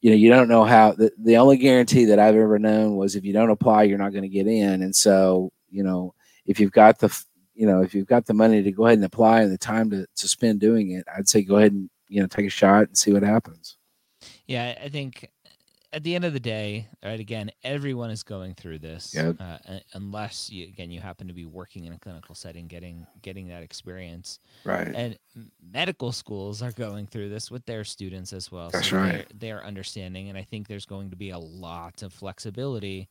[0.02, 3.16] you know you don't know how the, the only guarantee that i've ever known was
[3.16, 4.84] if you don't apply you're not going to get in.
[4.84, 6.14] And so you know
[6.46, 7.10] if you've got the
[7.54, 9.90] you know if you've got the money to go ahead and apply and the time
[9.90, 12.88] to, to spend doing it i'd say go ahead and you know take a shot
[12.88, 13.78] and see what happens.
[14.48, 15.30] Yeah, I think
[15.96, 17.20] at the end of the day, right?
[17.20, 19.38] Again, everyone is going through this, Yep.
[19.40, 19.58] uh,
[19.94, 23.64] unless you again you happen to be working in a clinical setting, getting getting that
[23.64, 24.40] experience.
[24.66, 25.18] right And
[25.62, 28.70] medical schools are going through this with their students as well.
[28.72, 29.26] That's so right.
[29.30, 33.08] They're, they're understanding, and I think there's going to be a lot of flexibility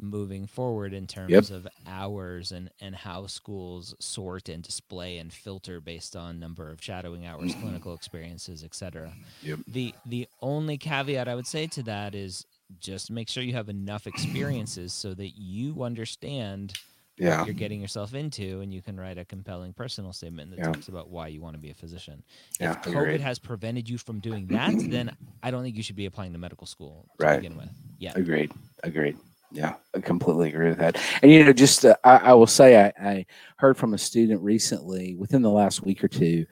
[0.00, 5.80] moving forward in terms of hours and and how schools sort and display and filter
[5.80, 7.62] based on number of shadowing hours, mm-hmm.
[7.62, 9.12] clinical experiences, etc.
[9.42, 9.58] Yep.
[9.66, 12.46] The the only caveat I would say to that is
[12.80, 16.74] just make sure you have enough experiences so that you understand
[17.16, 17.44] Yeah.
[17.46, 20.66] you're getting yourself into, and you can write a compelling personal statement that Yeah.
[20.72, 22.22] talks about why you want to be a physician.
[22.60, 23.20] Yeah, if COVID agreed.
[23.22, 26.38] has prevented you from doing that, then I don't think you should be applying to
[26.38, 27.40] medical school to Right.
[27.40, 27.70] begin with.
[27.98, 28.12] Yeah.
[28.14, 28.52] Agreed.
[28.84, 29.16] Agreed.
[29.50, 31.00] Yeah, I completely agree with that.
[31.22, 34.42] And you know, just uh, I, I will say, I, I heard from a student
[34.42, 36.44] recently, within the last week or two,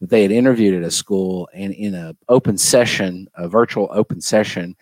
[0.00, 4.20] that they had interviewed at a school, and in a open session, a virtual open
[4.20, 4.74] session,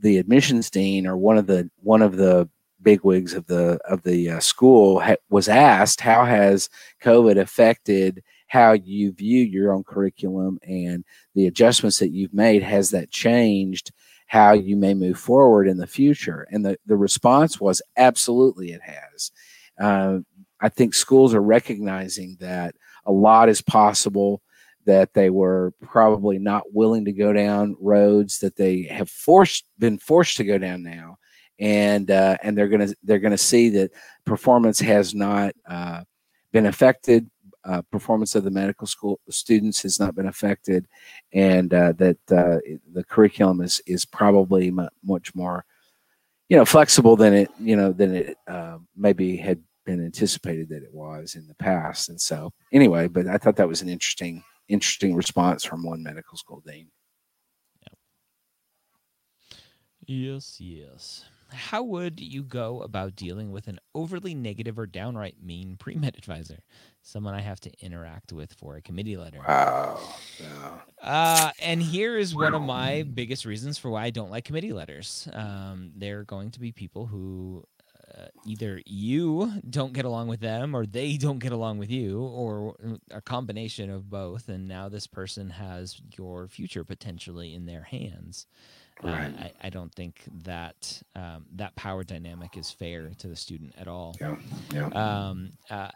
[0.00, 2.48] the admissions dean or one of the one of the
[2.82, 6.68] bigwigs of the of the uh, school ha- was asked, "How has
[7.02, 11.04] COVID affected?" how you view your own curriculum and
[11.36, 13.92] the adjustments that you've made has that changed
[14.30, 16.46] how you may move forward in the future?
[16.52, 19.32] And the, the response was absolutely it has.
[19.76, 20.18] Uh,
[20.60, 24.40] I think schools are recognizing that a lot is possible,
[24.86, 29.98] that they were probably not willing to go down roads that they have forced been
[29.98, 31.18] forced to go down now.
[31.58, 33.90] And uh, and they're gonna they're gonna see that
[34.24, 36.02] performance has not uh,
[36.52, 37.28] been affected.
[37.64, 40.86] Uh, performance of the medical school students has not been affected,
[41.32, 42.58] and uh, that uh,
[42.92, 45.64] the curriculum is is probably mu- much more,
[46.48, 50.82] you know, flexible than it you know than it uh, maybe had been anticipated that
[50.82, 52.08] it was in the past.
[52.08, 56.38] And so, anyway, but I thought that was an interesting interesting response from one medical
[56.38, 56.88] school dean.
[60.06, 61.24] Yes, yes.
[61.52, 66.16] How would you go about dealing with an overly negative or downright mean pre med
[66.16, 66.60] advisor?
[67.02, 69.40] Someone I have to interact with for a committee letter.
[69.46, 69.98] Wow.
[71.02, 74.72] Uh, and here is one of my biggest reasons for why I don't like committee
[74.72, 75.28] letters.
[75.32, 77.64] Um, they're going to be people who
[78.18, 82.20] uh, either you don't get along with them or they don't get along with you
[82.20, 82.76] or
[83.10, 84.48] a combination of both.
[84.48, 88.46] And now this person has your future potentially in their hands.
[89.02, 89.32] Right.
[89.38, 93.74] Uh, I, I don't think that um, that power dynamic is fair to the student
[93.78, 94.14] at all.
[94.20, 94.36] Yeah.
[94.72, 94.86] Yeah.
[94.88, 95.88] Um, uh,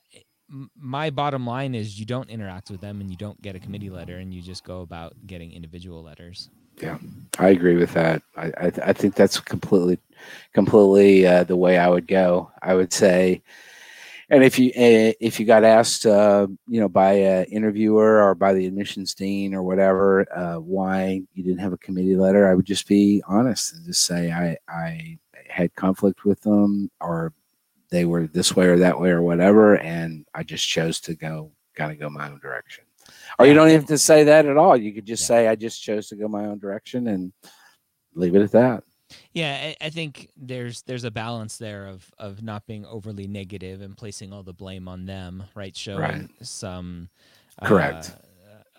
[0.50, 3.60] m- my bottom line is you don't interact with them and you don't get a
[3.60, 6.48] committee letter and you just go about getting individual letters.
[6.80, 6.98] Yeah,
[7.38, 8.22] I agree with that.
[8.36, 9.98] I I, th- I think that's completely
[10.54, 12.50] completely uh, the way I would go.
[12.62, 13.42] I would say,
[14.30, 18.34] and if you uh, if you got asked, uh, you know, by an interviewer or
[18.34, 22.54] by the admissions dean or whatever, uh, why you didn't have a committee letter, I
[22.54, 27.32] would just be honest and just say I I had conflict with them or
[27.90, 31.52] they were this way or that way or whatever, and I just chose to go
[31.74, 32.84] kind of go my own direction.
[33.38, 34.76] Or you don't have to say that at all.
[34.76, 35.26] You could just Yeah.
[35.26, 37.32] say I just chose to go my own direction and
[38.14, 38.84] leave it at that.
[39.32, 43.80] Yeah, I, I think there's there's a balance there of of not being overly negative
[43.82, 45.76] and placing all the blame on them, right?
[45.76, 46.28] Showing Right.
[46.42, 47.08] some
[47.62, 48.10] Correct.
[48.10, 48.20] Uh,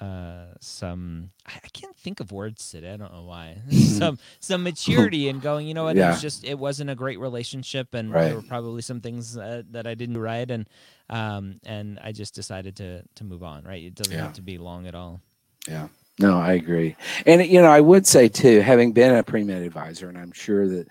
[0.04, 2.92] uh, some I, can't think of words today.
[2.94, 3.58] I don't know why.
[3.72, 5.68] some some maturity and going.
[5.68, 5.96] You know what?
[5.96, 6.08] Yeah.
[6.08, 8.26] It was just it wasn't a great relationship, and Right.
[8.26, 10.68] there were probably some things uh, that I didn't do right, and
[11.10, 13.64] um and I just decided to to move on.
[13.64, 13.84] Right?
[13.86, 14.24] It doesn't Yeah.
[14.24, 15.22] have to be long at all.
[16.20, 16.96] No, I agree.
[17.26, 20.68] And you know, I would say too, having been a pre-med advisor, and I'm sure
[20.68, 20.88] that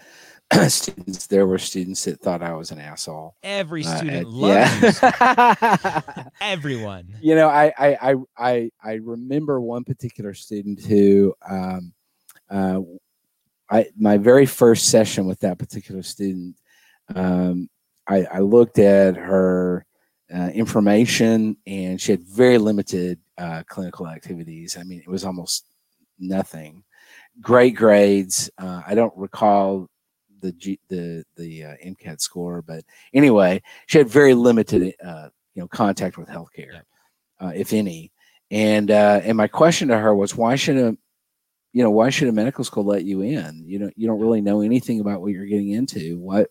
[0.70, 3.34] students there were students that thought I was an asshole.
[3.42, 4.90] Every Uh, student and- loves you.
[5.02, 6.24] yeah.
[6.40, 7.08] everyone.
[7.22, 11.92] you know, I, I I I I remember one particular student who um
[12.50, 12.80] uh
[13.70, 16.56] I my very first session with that particular student,
[17.14, 17.70] um,
[18.06, 19.86] I, I looked at her
[20.32, 24.76] uh, information and she had very limited uh, clinical activities.
[24.78, 25.66] I mean, it was almost
[26.18, 26.84] nothing.
[27.40, 28.50] Great grades.
[28.58, 29.88] Uh, I don't recall
[30.40, 35.62] the G, the the uh, MCAT score, but anyway, she had very limited uh, you
[35.62, 36.82] know contact with healthcare,
[37.40, 38.12] uh, if any.
[38.50, 40.96] And uh, and my question to her was, why should a
[41.72, 43.64] you know why should a medical school let you in?
[43.66, 46.18] You know you don't really know anything about what you're getting into.
[46.18, 46.50] What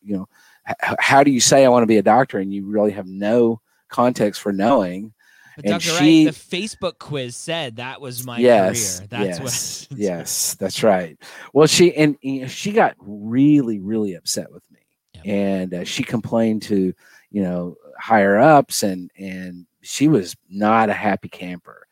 [0.00, 0.28] you know,
[0.68, 3.06] h- how do you say I want to be a doctor and you really have
[3.06, 5.12] no context for knowing?
[5.56, 5.82] But And Dr.
[5.98, 9.08] she- Wright, the Facebook quiz said that was my yes, career.
[9.10, 9.98] That's yes, what.
[9.98, 11.18] yes, that's right.
[11.52, 14.78] Well, she and, and she got really, really upset with me,
[15.16, 15.24] Yep.
[15.26, 16.94] and uh, she complained to
[17.30, 21.86] you know higher ups, and and she was not a happy camper.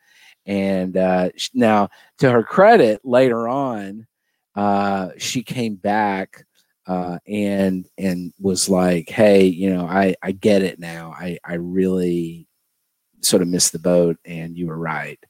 [0.46, 4.06] And uh, now, to her credit, later on,
[4.54, 6.46] uh, she came back
[6.90, 11.14] uh, and and was like, "Hey, you know, I I get it now.
[11.16, 12.48] I I really
[13.20, 15.20] sort of missed the boat, and you were right."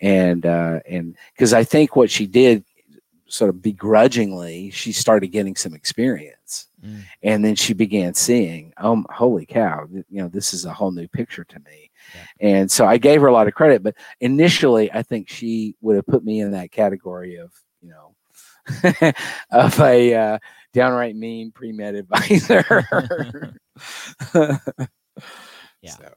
[0.00, 2.64] And uh, and because I think what she did,
[3.28, 7.02] sort of begrudgingly, she started getting some experience, Mm.
[7.22, 9.86] and then she began seeing, "Oh, holy cow!
[9.92, 11.92] You know, this is a whole new picture to me."
[12.40, 15.94] And so I gave her a lot of credit, but initially, I think she would
[15.96, 18.14] have put me in that category of you know,
[19.50, 20.38] of a uh,
[20.74, 23.56] downright mean pre med advisor.
[25.84, 25.90] Yeah.
[25.90, 26.14] So,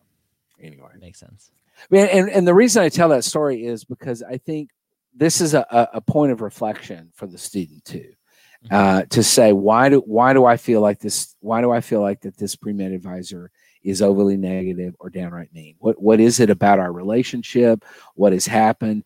[0.61, 1.51] anyway, Makes sense.
[1.91, 4.69] Man, and, and the reason I tell that story is because I think
[5.13, 8.13] this is a, a, point of reflection for the student too.
[8.65, 8.71] Mhm.
[8.71, 11.35] Uh, to say why do why do I feel like this?
[11.41, 13.51] Why do I feel like that this pre med advisor
[13.83, 15.75] is overly negative or downright mean?
[15.77, 17.85] What what is it about our relationship?
[18.15, 19.03] What has happened?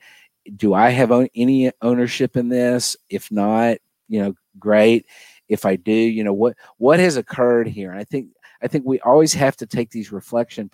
[0.56, 2.96] Do I have own, any ownership in this?
[3.10, 3.78] If not,
[4.08, 5.06] you know, great.
[5.52, 7.92] If I do, you know what what has occurred here?
[7.92, 8.30] And I think
[8.62, 10.70] I think we always have to take these reflection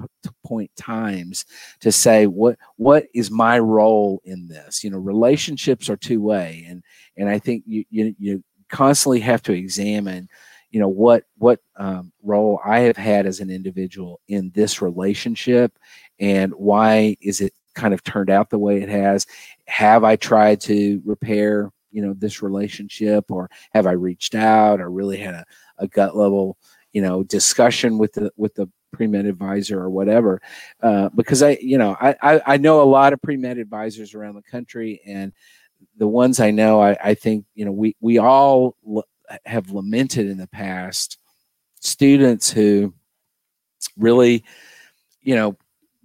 [0.46, 1.46] point times
[1.80, 4.84] to say what what is my role in this.
[4.84, 6.84] You know, relationships are two way, and
[7.16, 10.30] and I think you you you constantly have to examine
[10.72, 15.78] you know what what um, role i have had as an individual in this relationship
[16.20, 19.26] and why is it kind of turned out the way it has
[19.68, 24.90] have i tried to repair you know this relationship or have i reached out or
[24.90, 25.46] really had a,
[25.78, 26.58] a gut level
[26.94, 30.42] you know discussion with the with the pre-med advisor or whatever
[30.82, 34.36] uh, because i you know I, I i know a lot of pre-med advisors around
[34.36, 35.34] the country and
[35.98, 39.08] the ones I know, I, I think you know we we all l-
[39.46, 41.18] have lamented in the past
[41.80, 42.94] students who
[43.98, 44.44] really,
[45.22, 45.58] you know,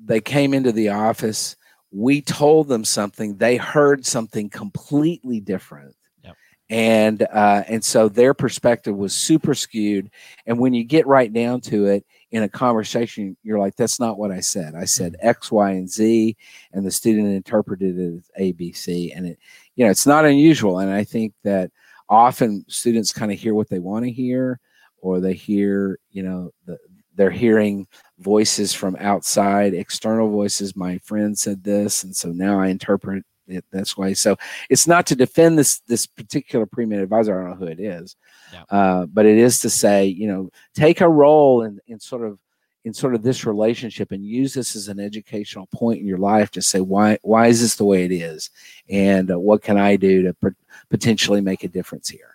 [0.03, 1.57] they came into the office.
[1.93, 6.37] We told them something, they heard something completely different, Yep.
[6.71, 10.11] and uh, and so their perspective was super skewed.
[10.47, 14.19] And when you get right down to it in a conversation, you're like, "That's not
[14.19, 14.75] what I said.
[14.75, 16.37] I said X, Y, and Z,"
[16.73, 19.39] and the student interpreted it as A, B, C, and it
[19.77, 21.71] you know it's not unusual and i think that
[22.09, 24.61] often students kind of hear what they want to hear
[24.99, 26.79] or they hear you know the,
[27.15, 27.87] they're hearing
[28.23, 30.77] voices from outside external voices.
[30.77, 34.15] My friend said this and so now i interpret it this way.
[34.15, 34.37] So
[34.71, 38.17] it's not to defend this this particular pre-med advisor i don't know who it is
[38.53, 38.63] Yeah.
[38.71, 42.39] uh, but it is to say you know take a role in, in sort of
[42.85, 46.51] in sort of this relationship and use this as an educational point in your life
[46.53, 48.51] to say why why is this the way it is?
[48.89, 52.32] And uh, what can i do to pot- potentially make a difference here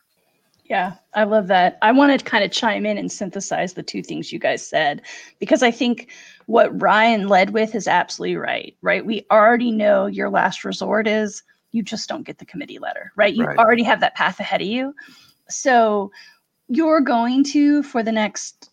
[0.69, 1.77] Yeah, I love that.
[1.81, 5.01] I want to kind of chime in and synthesize the two things you guys said
[5.39, 6.11] because I think
[6.47, 9.05] what Ryan led with is absolutely right, right?
[9.05, 13.33] We already know your last resort is you just don't get the committee letter, right?
[13.33, 13.57] You Right.
[13.57, 14.93] already have that path ahead of you.
[15.47, 16.11] So
[16.67, 18.69] you're going to, for the next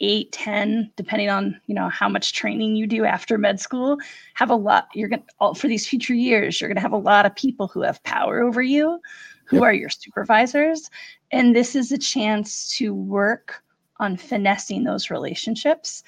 [0.00, 3.98] eight, 10, depending on, you know, how much training you do after med school,
[4.34, 6.96] have a lot, you're going to, for these future years, you're going to have a
[6.96, 9.00] lot of people who have power over you,
[9.46, 9.62] who Yep.
[9.64, 10.90] are your supervisors.
[11.32, 13.62] And this is a chance to work
[13.98, 16.02] on finessing those relationships.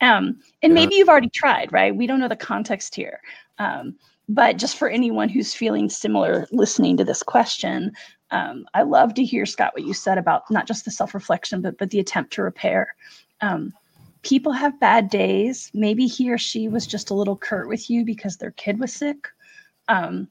[0.00, 0.74] Um, and Yeah.
[0.74, 1.94] maybe you've already tried, right?
[1.94, 3.20] We don't know the context here.
[3.58, 3.96] Um,
[4.28, 7.92] but just for anyone who's feeling similar listening to this question,
[8.30, 11.60] um, I love to hear, Scott, what you said about not just the self reflection,
[11.60, 12.94] but, but the attempt to repair.
[13.42, 13.74] Um,
[14.22, 15.70] people have bad days.
[15.74, 18.92] Maybe he or she was just a little curt with you because their kid was
[18.92, 19.28] sick.
[19.88, 20.28] Um,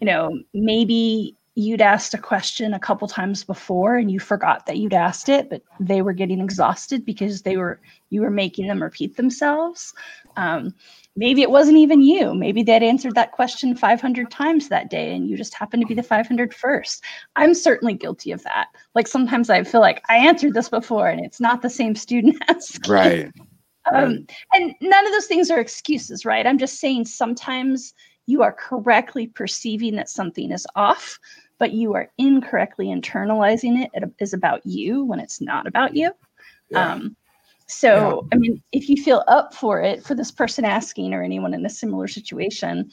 [0.00, 4.78] you know, maybe you'd asked a question a couple times before and you forgot that
[4.78, 8.82] you'd asked it, but they were getting exhausted because they were you were making them
[8.82, 9.92] repeat themselves.
[10.36, 10.74] Um,
[11.14, 12.34] maybe it wasn't even you.
[12.34, 15.94] Maybe they'd answered that question 500 times that day and you just happened to be
[15.94, 17.00] the 501st.
[17.36, 18.68] I'm certainly guilty of that.
[18.94, 22.36] Like sometimes I feel like I answered this before and it's not the same student
[22.48, 22.90] asking.
[22.90, 23.30] right
[23.92, 26.46] Um, and none of those things are excuses, right?
[26.46, 27.92] I'm just saying sometimes
[28.26, 31.18] you are correctly perceiving that something is off,
[31.58, 33.90] but you are incorrectly internalizing it.
[33.94, 36.12] It is about you when it's not about you.
[36.70, 36.92] yeah.
[36.92, 37.16] Um,
[37.66, 41.54] so, I mean, if you feel up for it, for this person asking or anyone
[41.54, 42.90] in a similar situation,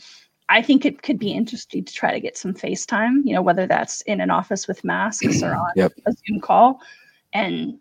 [0.47, 3.67] I think it could be interesting to try to get some FaceTime, you know, whether
[3.67, 5.91] that's in an office with masks or on Yep.
[6.05, 6.79] a Zoom call
[7.33, 7.77] and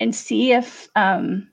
[0.00, 1.48] and see if um,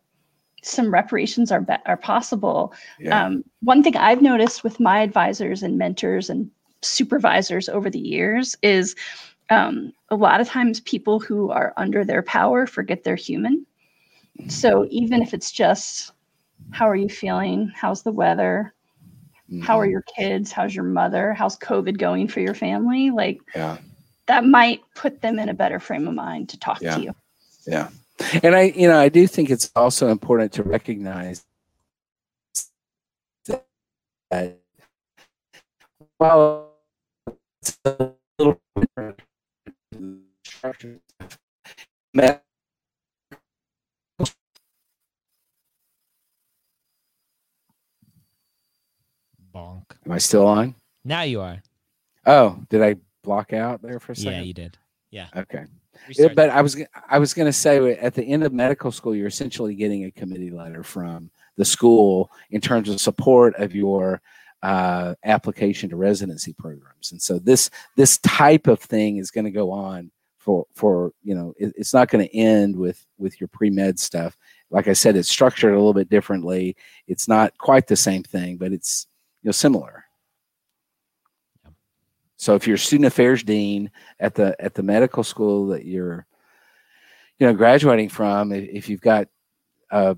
[0.63, 2.73] some reparations are be- are possible.
[2.99, 6.49] yeah Um, one thing I've noticed with my advisors and mentors and
[6.81, 8.95] supervisors over the years is
[9.49, 13.65] um, a lot of times people who are under their power forget they're human.
[14.47, 16.11] So even if it's just,
[16.71, 17.71] how are you feeling?
[17.75, 18.73] How's the weather?
[19.61, 19.91] How are Mhm.
[19.91, 20.51] your kids?
[20.51, 21.33] How's your mother?
[21.33, 23.11] How's COVID going for your family?
[23.11, 23.77] Like yeah
[24.27, 26.95] that might put them in a better frame of mind to talk Yeah.
[26.95, 27.15] to you.
[27.67, 27.89] Yeah.
[28.43, 31.45] And I, you know, I do think it's also important to recognize
[33.45, 34.57] that
[36.17, 36.64] while
[37.65, 39.19] it's a little different
[40.43, 40.99] structure,
[42.13, 42.37] ma-
[49.53, 49.83] Bonk.
[50.05, 50.75] am I still on?
[51.03, 51.63] Now you are.
[52.25, 54.33] Oh, did I block out there for a second?
[54.33, 54.77] Yeah, you did.
[55.09, 55.27] Yeah.
[55.35, 55.65] Okay.
[56.07, 56.49] Restart but.
[56.49, 59.75] I was I was going to say at the end of medical school, you're essentially
[59.75, 64.21] getting a committee letter from the school in terms of support of your
[64.65, 69.51] uh, application to residency programs, and so this this type of thing is going to
[69.51, 70.09] go on
[70.39, 73.99] for for you know it, it's not going to end with with your pre med
[73.99, 74.35] stuff.
[74.71, 76.75] Like I said, it's structured a little bit differently.
[77.07, 79.05] It's not quite the same thing, but it's
[79.43, 80.05] you know similar.
[82.37, 86.25] So if you're student affairs dean at the at the medical school that you're
[87.37, 89.27] you know graduating from if, if you've got
[89.91, 90.17] a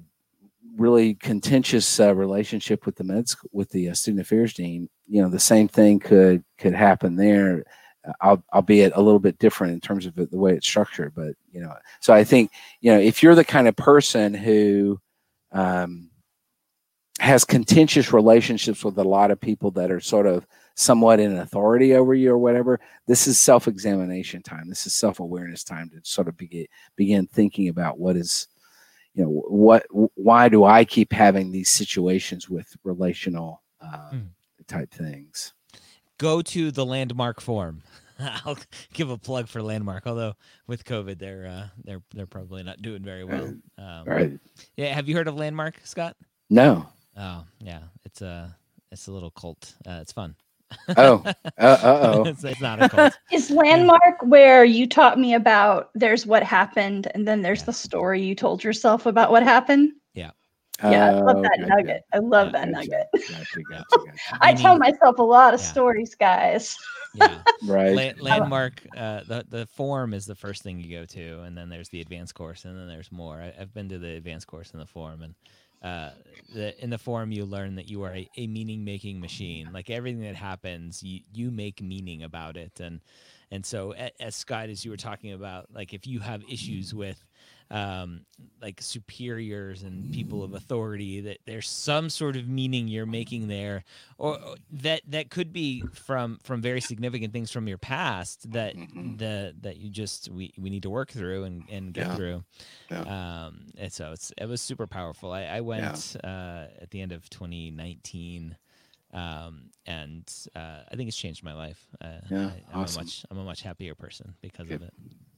[0.77, 5.21] really contentious uh, relationship with the med school with the uh, student affairs dean you
[5.21, 7.63] know the same thing could could happen there.
[8.21, 11.59] Al- albeit a little bit different in terms of the way it's structured but you
[11.59, 14.97] know so i think you know if you're the kind of person who
[15.51, 16.09] um,
[17.19, 21.95] has contentious relationships with a lot of people that are sort of somewhat in authority
[21.95, 24.69] over you or whatever this is self-examination time.
[24.69, 28.47] This is self-awareness time to sort of begin begin thinking about what is
[29.17, 34.19] you know what why do i keep having these situations with relational uh, Hmm.
[34.67, 35.53] type things
[36.19, 37.83] go to the Landmark Forum.
[38.19, 38.57] I'll
[38.93, 40.33] give a plug for landmark, although
[40.65, 43.53] with COVID, they're uh, they're they're probably not doing very well.
[43.77, 44.31] Um, right
[44.75, 46.15] Yeah, have you heard of landmark, Scott?
[46.49, 48.55] no Oh, yeah, it's a
[48.91, 49.75] it's a little cult.
[49.85, 50.35] Uh, it's fun.
[50.95, 51.23] Oh
[51.57, 53.17] uh, uh-oh it's, it's not a cult.
[53.31, 57.65] Is landmark where you taught me about there's what happened and then there's Yeah.
[57.65, 59.91] the story you told yourself about what happened?
[60.83, 61.75] Yeah, I love Oh, that gotcha.
[61.75, 62.03] nugget.
[62.13, 63.07] I love Yeah, that Gotcha, nugget.
[63.29, 64.37] gotcha, gotcha, gotcha.
[64.41, 65.65] I tell myself a lot of Yeah.
[65.65, 66.77] stories, guys.
[67.13, 68.85] Yeah, right La- landmark.
[68.95, 72.01] Uh, the the forum is the first thing you go to, and then there's the
[72.01, 73.41] advanced course, and then there's more.
[73.41, 75.33] I, I've been to the advanced course and the forum, and
[75.81, 76.11] uh,
[76.53, 79.69] the, in the forum you learn that you are a, a meaning making machine.
[79.73, 83.01] Like everything that happens, you you make meaning about it, and
[83.51, 87.23] and so as Scott, as you were talking about, like if you have issues with
[87.69, 88.25] um,
[88.61, 93.83] like superiors and people of authority, that there's some sort of meaning you're making there,
[94.17, 94.37] or
[94.71, 99.17] that that could be from from very significant things from your past that Mhm.
[99.17, 102.15] the that you just we, we need to work through and, and get Yeah.
[102.15, 102.43] through.
[102.89, 103.01] Yeah.
[103.47, 105.31] Um, and so it's it was super powerful.
[105.33, 108.55] I, I went uh, at the end of 2019.
[109.17, 111.79] Um, and uh, I think it's changed my life.
[112.01, 113.01] Uh, Yeah, I, I'm awesome.
[113.01, 114.75] a much I'm a much happier person because Good.
[114.77, 114.93] of it.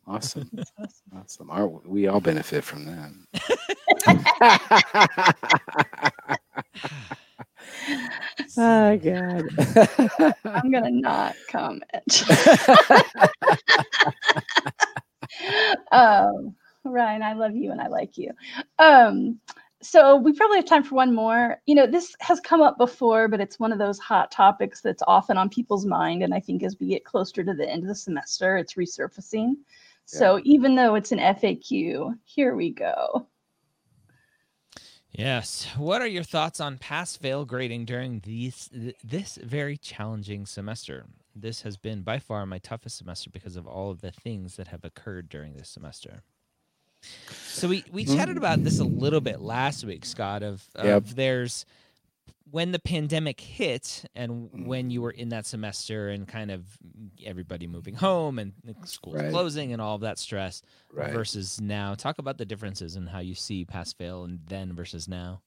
[0.07, 0.49] awesome
[1.15, 3.11] awesome Our, we all benefit from that
[8.57, 9.43] oh god
[10.45, 12.23] I'm gonna not comment.
[15.91, 18.31] um, Ryan, I love you and I like you.
[18.79, 19.39] Um,
[19.81, 21.61] so we probably have time for one more.
[21.65, 25.03] You know, this has come up before, but it's one of those hot topics that's
[25.07, 26.23] often on people's mind.
[26.23, 29.55] And I think as we get closer to the end of the semester, it's resurfacing.
[30.05, 33.27] So even though it's an FAQ, here we go.
[35.11, 35.67] Yes.
[35.77, 41.05] What are your thoughts on pass fail grading during these th- this very challenging semester?
[41.35, 44.67] This has been by far my toughest semester because of all of the things that
[44.67, 46.23] have occurred during this semester.
[47.47, 50.43] So we we chatted about this a little bit last week, Scott.
[50.43, 51.03] Of, of Yep.
[51.15, 51.65] there's
[52.51, 56.63] when the pandemic hit and when you were in that semester and kind of
[57.23, 58.53] everybody moving home and
[58.85, 59.29] schools Right.
[59.29, 61.93] closing and all of that stress right versus now.
[61.93, 65.41] Talk about the differences and how you see pass fail and then versus now.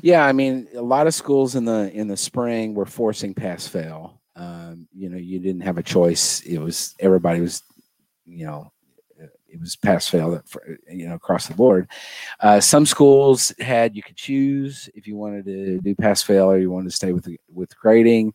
[0.00, 3.66] Yeah, I mean, a lot of schools in the in the spring were forcing pass
[3.66, 4.20] fail.
[4.36, 6.40] Um, you know, you didn't have a choice.
[6.42, 7.62] It was everybody was,
[8.24, 8.70] you know,
[9.48, 11.88] it was pass fail that for, you know across the board.
[12.40, 16.58] Uh, some schools had you could choose if you wanted to do pass fail or
[16.58, 18.32] you wanted to stay with the, with grading.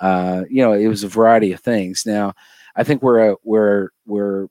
[0.00, 2.04] Uh, you know, it was a variety of things.
[2.06, 2.34] Now,
[2.74, 4.48] I think we're a, we're we're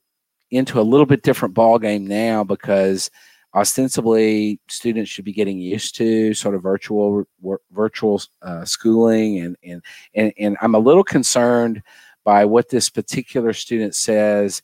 [0.50, 3.10] into a little bit different ball game now because
[3.54, 7.24] ostensibly students should be getting used to sort of virtual
[7.70, 9.82] virtual uh, schooling and, and
[10.14, 11.82] and and I'm a little concerned
[12.24, 14.62] by what this particular student says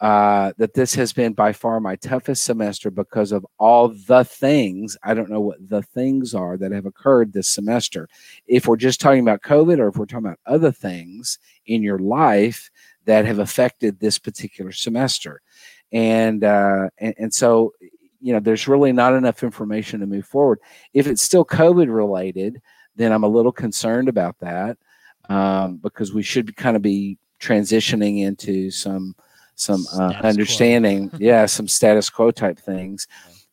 [0.00, 4.96] uh, that this has been by far my toughest semester because of all the things
[5.02, 8.08] I don't know what the things are that have occurred this semester.
[8.46, 11.98] If we're just talking about COVID or if we're talking about other things in your
[11.98, 12.70] life
[13.06, 15.40] that have affected this particular semester,
[15.92, 17.72] and uh, and, and so
[18.20, 20.58] you know there's really not enough information to move forward
[20.94, 22.60] if it's still covid related
[22.96, 24.76] then i'm a little concerned about that
[25.28, 29.14] um, because we should kind of be transitioning into some
[29.56, 31.10] some uh, understanding.
[31.18, 33.06] Yeah some status quo type things.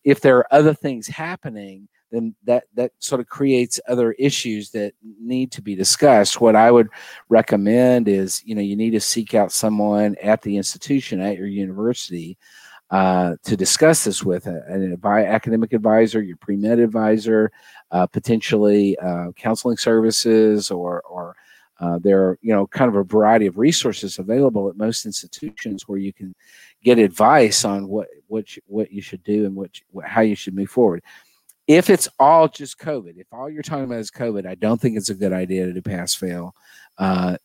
[0.04, 4.94] If there are other things happening then that that sort of creates other issues that
[5.20, 6.40] need to be discussed.
[6.40, 6.90] What I would
[7.28, 11.48] recommend is, you know, you need to seek out someone at the institution at your
[11.48, 12.38] university
[12.92, 17.52] uh, to discuss this with a, an academic advisor, your pre med advisor,
[17.90, 21.36] uh, potentially uh, counseling services, or or
[21.80, 25.88] uh, there are you know kind of a variety of resources available at most institutions
[25.88, 26.34] where you can
[26.84, 30.36] get advice on what what you, what you should do and what, what how you
[30.36, 31.04] should move forward
[31.68, 34.98] if it's all just COVID, if all you're talking about is COVID, I don't think
[34.98, 36.56] it's a good idea to pass fail,
[36.98, 37.38] uh,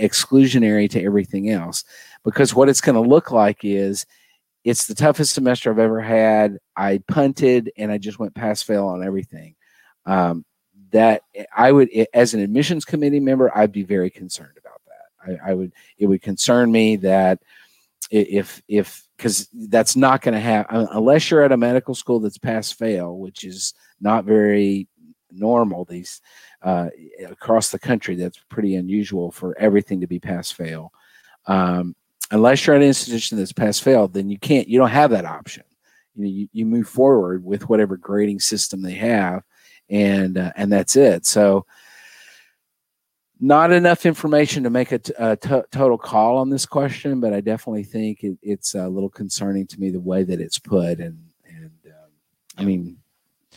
[0.00, 1.84] exclusionary to everything else,
[2.24, 4.06] because what it's going to look like is
[4.64, 6.58] it's the toughest semester I've ever had.
[6.76, 9.54] I punted and I just went pass fail on everything.
[10.06, 10.44] Um,
[10.92, 11.22] that
[11.56, 15.40] I would, as an admissions committee member, I'd be very concerned about that.
[15.44, 17.40] I, I would, it would concern me that
[18.10, 22.38] if if because that's not going to happen unless you're at a medical school that's
[22.38, 24.88] pass fail, which is not very
[25.32, 26.20] normal these
[26.62, 26.88] uh,
[27.28, 28.14] across the country.
[28.14, 30.92] That's pretty unusual for everything to be pass fail.
[31.46, 31.96] Um,
[32.30, 34.68] unless you're at an institution that's pass fail, then you can't.
[34.68, 35.64] You don't have that option.
[36.14, 39.42] You know, you, you move forward with whatever grading system they have,
[39.88, 41.26] and uh, and that's it.
[41.26, 41.66] So
[43.38, 47.34] not enough information to make a, t- a t- total call on this question, but
[47.34, 51.00] I definitely think it, it's a little concerning to me the way that it's put.
[51.00, 52.10] And and um,
[52.56, 52.98] I mean,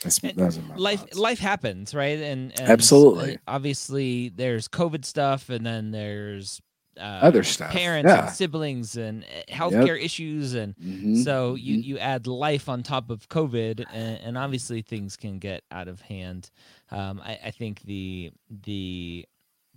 [0.04, 1.18] that's, that's life thoughts.
[1.18, 2.20] life happens, right?
[2.20, 6.62] And, and, absolutely, obviously, there's COVID stuff, and then there's
[7.00, 8.26] uh, other stuff, parents yeah.
[8.26, 10.06] and siblings, and uh, healthcare yep.
[10.06, 11.16] issues, and mm-hmm.
[11.16, 11.90] so you mm-hmm.
[11.90, 16.02] you add life on top of COVID, and, and obviously things can get out of
[16.02, 16.52] hand.
[16.92, 19.26] Um, I, I think the the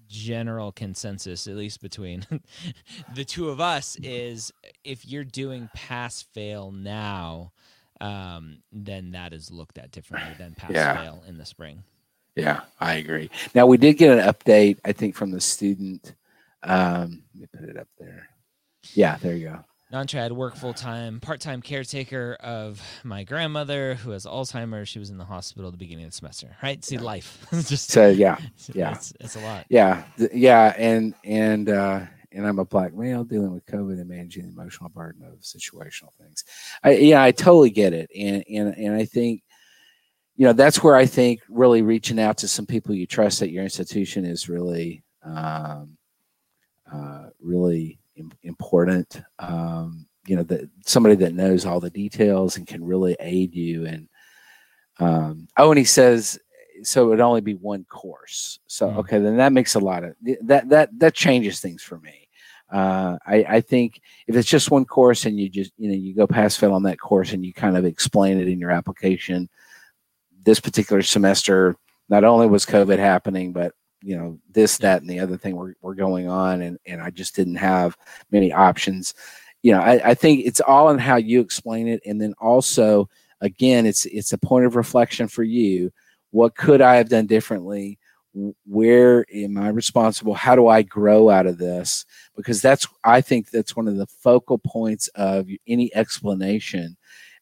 [0.09, 2.27] general consensus, at least between
[3.15, 4.53] the two of us, is
[4.85, 7.53] if you're doing pass fail now,
[8.01, 10.97] um, then that is looked at differently than pass yeah.
[11.03, 11.83] fail in the spring.
[12.37, 13.31] Yeah, I agree.
[13.55, 16.15] Now we did get an update, I think, from the student.
[16.63, 18.29] Um, let me put it up there.
[18.95, 19.65] Yeah, there you go.
[19.93, 24.89] Non-trad work full-time, part-time caretaker of my grandmother who has Alzheimer's.
[24.89, 26.57] She was in the hospital at the beginning of the semester.
[26.63, 26.83] Right?
[26.83, 27.03] See, yeah.
[27.03, 27.47] life.
[27.53, 28.39] just so yeah,
[28.73, 29.67] yeah, it's, it's, a lot.
[29.69, 30.03] Yeah,
[30.33, 34.49] yeah, and and uh, and I'm a black male dealing with COVID and managing the
[34.49, 36.45] emotional burden of situational things.
[36.83, 39.43] I yeah, I totally get it, and and and I think
[40.37, 43.51] you know that's where I think really reaching out to some people you trust at
[43.51, 45.99] your institution is really um,
[46.93, 47.99] uh, really
[48.43, 49.23] important.
[49.39, 53.87] Um, you know, that somebody that knows all the details and can really aid you.
[53.87, 54.09] And
[55.01, 56.39] um, oh, and he says
[56.83, 58.59] so it would only be one course.
[58.67, 58.97] So mm.
[58.99, 62.29] okay, then that makes a lot of that that that changes things for me.
[62.71, 66.15] Uh, I, I think if it's just one course and you just you know you
[66.15, 69.49] go pass fail on that course and you kind of explain it in your application,
[70.45, 71.77] this particular semester
[72.09, 75.77] not only was COVID happening, but you know this that and the other thing were,
[75.81, 77.97] were going on and and i just didn't have
[78.31, 79.15] many options.
[79.63, 83.09] You know I, I think it's all in how you explain it and then also
[83.41, 85.93] again it's it's a point of reflection for you.
[86.31, 87.99] What could i have done differently?
[88.67, 90.35] Where am i responsible?
[90.35, 92.05] How do i grow out of this?
[92.37, 96.97] Because that's i think that's one of the focal points of any explanation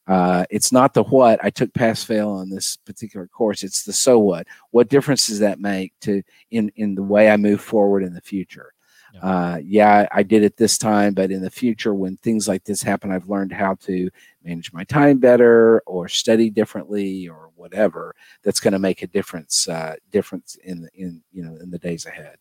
[0.06, 3.62] uh, it's not the what I took pass fail on this particular course.
[3.62, 4.46] It's the so what.
[4.70, 8.20] What difference does that make to in in the way I move forward in the
[8.20, 8.72] future?
[9.14, 9.20] Yeah.
[9.20, 12.82] Uh, yeah, I did it this time, but in the future, when things like this
[12.82, 14.08] happen, I've learned how to
[14.44, 18.14] manage my time better, or study differently, or whatever.
[18.42, 19.68] That's going to make a difference.
[19.68, 22.36] Uh, difference in in you know in the days ahead.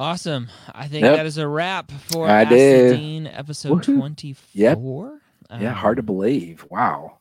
[0.00, 0.48] Awesome.
[0.74, 1.16] I think yep.
[1.16, 2.46] that is a wrap for I.
[2.46, 4.48] Dean episode 24.
[4.54, 4.78] Yep.
[5.50, 6.64] Um, yeah, hard to um, believe.
[6.70, 7.18] Wow.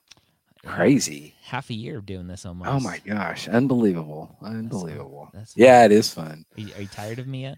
[0.65, 1.36] Crazy.
[1.41, 2.69] Half a year of doing this almost.
[2.71, 3.49] Oh my gosh.
[3.49, 4.34] Unbelievable.
[4.41, 5.30] Unbelievable.
[5.34, 6.45] That's, that's yeah, it is fun.
[6.55, 7.57] Are you, are you tired of me yet?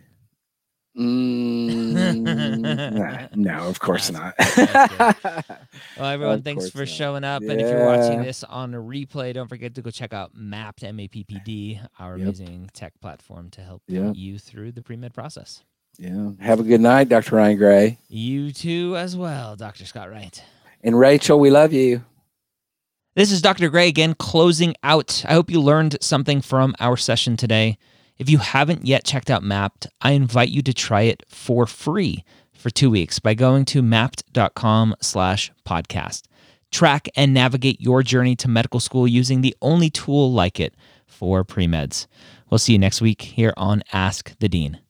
[0.97, 2.21] Mm,
[3.35, 4.33] no, of course not.
[5.97, 6.89] well, everyone, thanks for not.
[6.89, 7.41] showing up.
[7.41, 7.51] Yeah.
[7.51, 10.83] And if you're watching this on a replay, don't forget to go check out Mappd
[10.83, 12.27] M-A-P-P-D, our yep.
[12.27, 14.15] amazing tech platform to help yep.
[14.15, 15.63] you through the pre med process.
[15.97, 16.31] Yeah.
[16.39, 17.37] Have a good night, Dr.
[17.37, 17.97] Ryan Gray.
[18.09, 19.85] You too, as well, Dr.
[19.85, 20.43] Scott Wright.
[20.83, 22.03] And Rachel, we love you.
[23.15, 23.69] This is Dr.
[23.69, 25.23] Gray again, closing out.
[25.27, 27.77] I hope you learned something from our session today.
[28.21, 32.23] If you haven't yet checked out Mappd, I invite you to try it for free
[32.53, 36.27] for two weeks by going to mappd.com slash podcast.
[36.71, 40.75] Track and navigate your journey to medical school using the only tool like it
[41.07, 42.05] for pre-meds.
[42.51, 44.81] We'll see you next week here on Ask the Dean.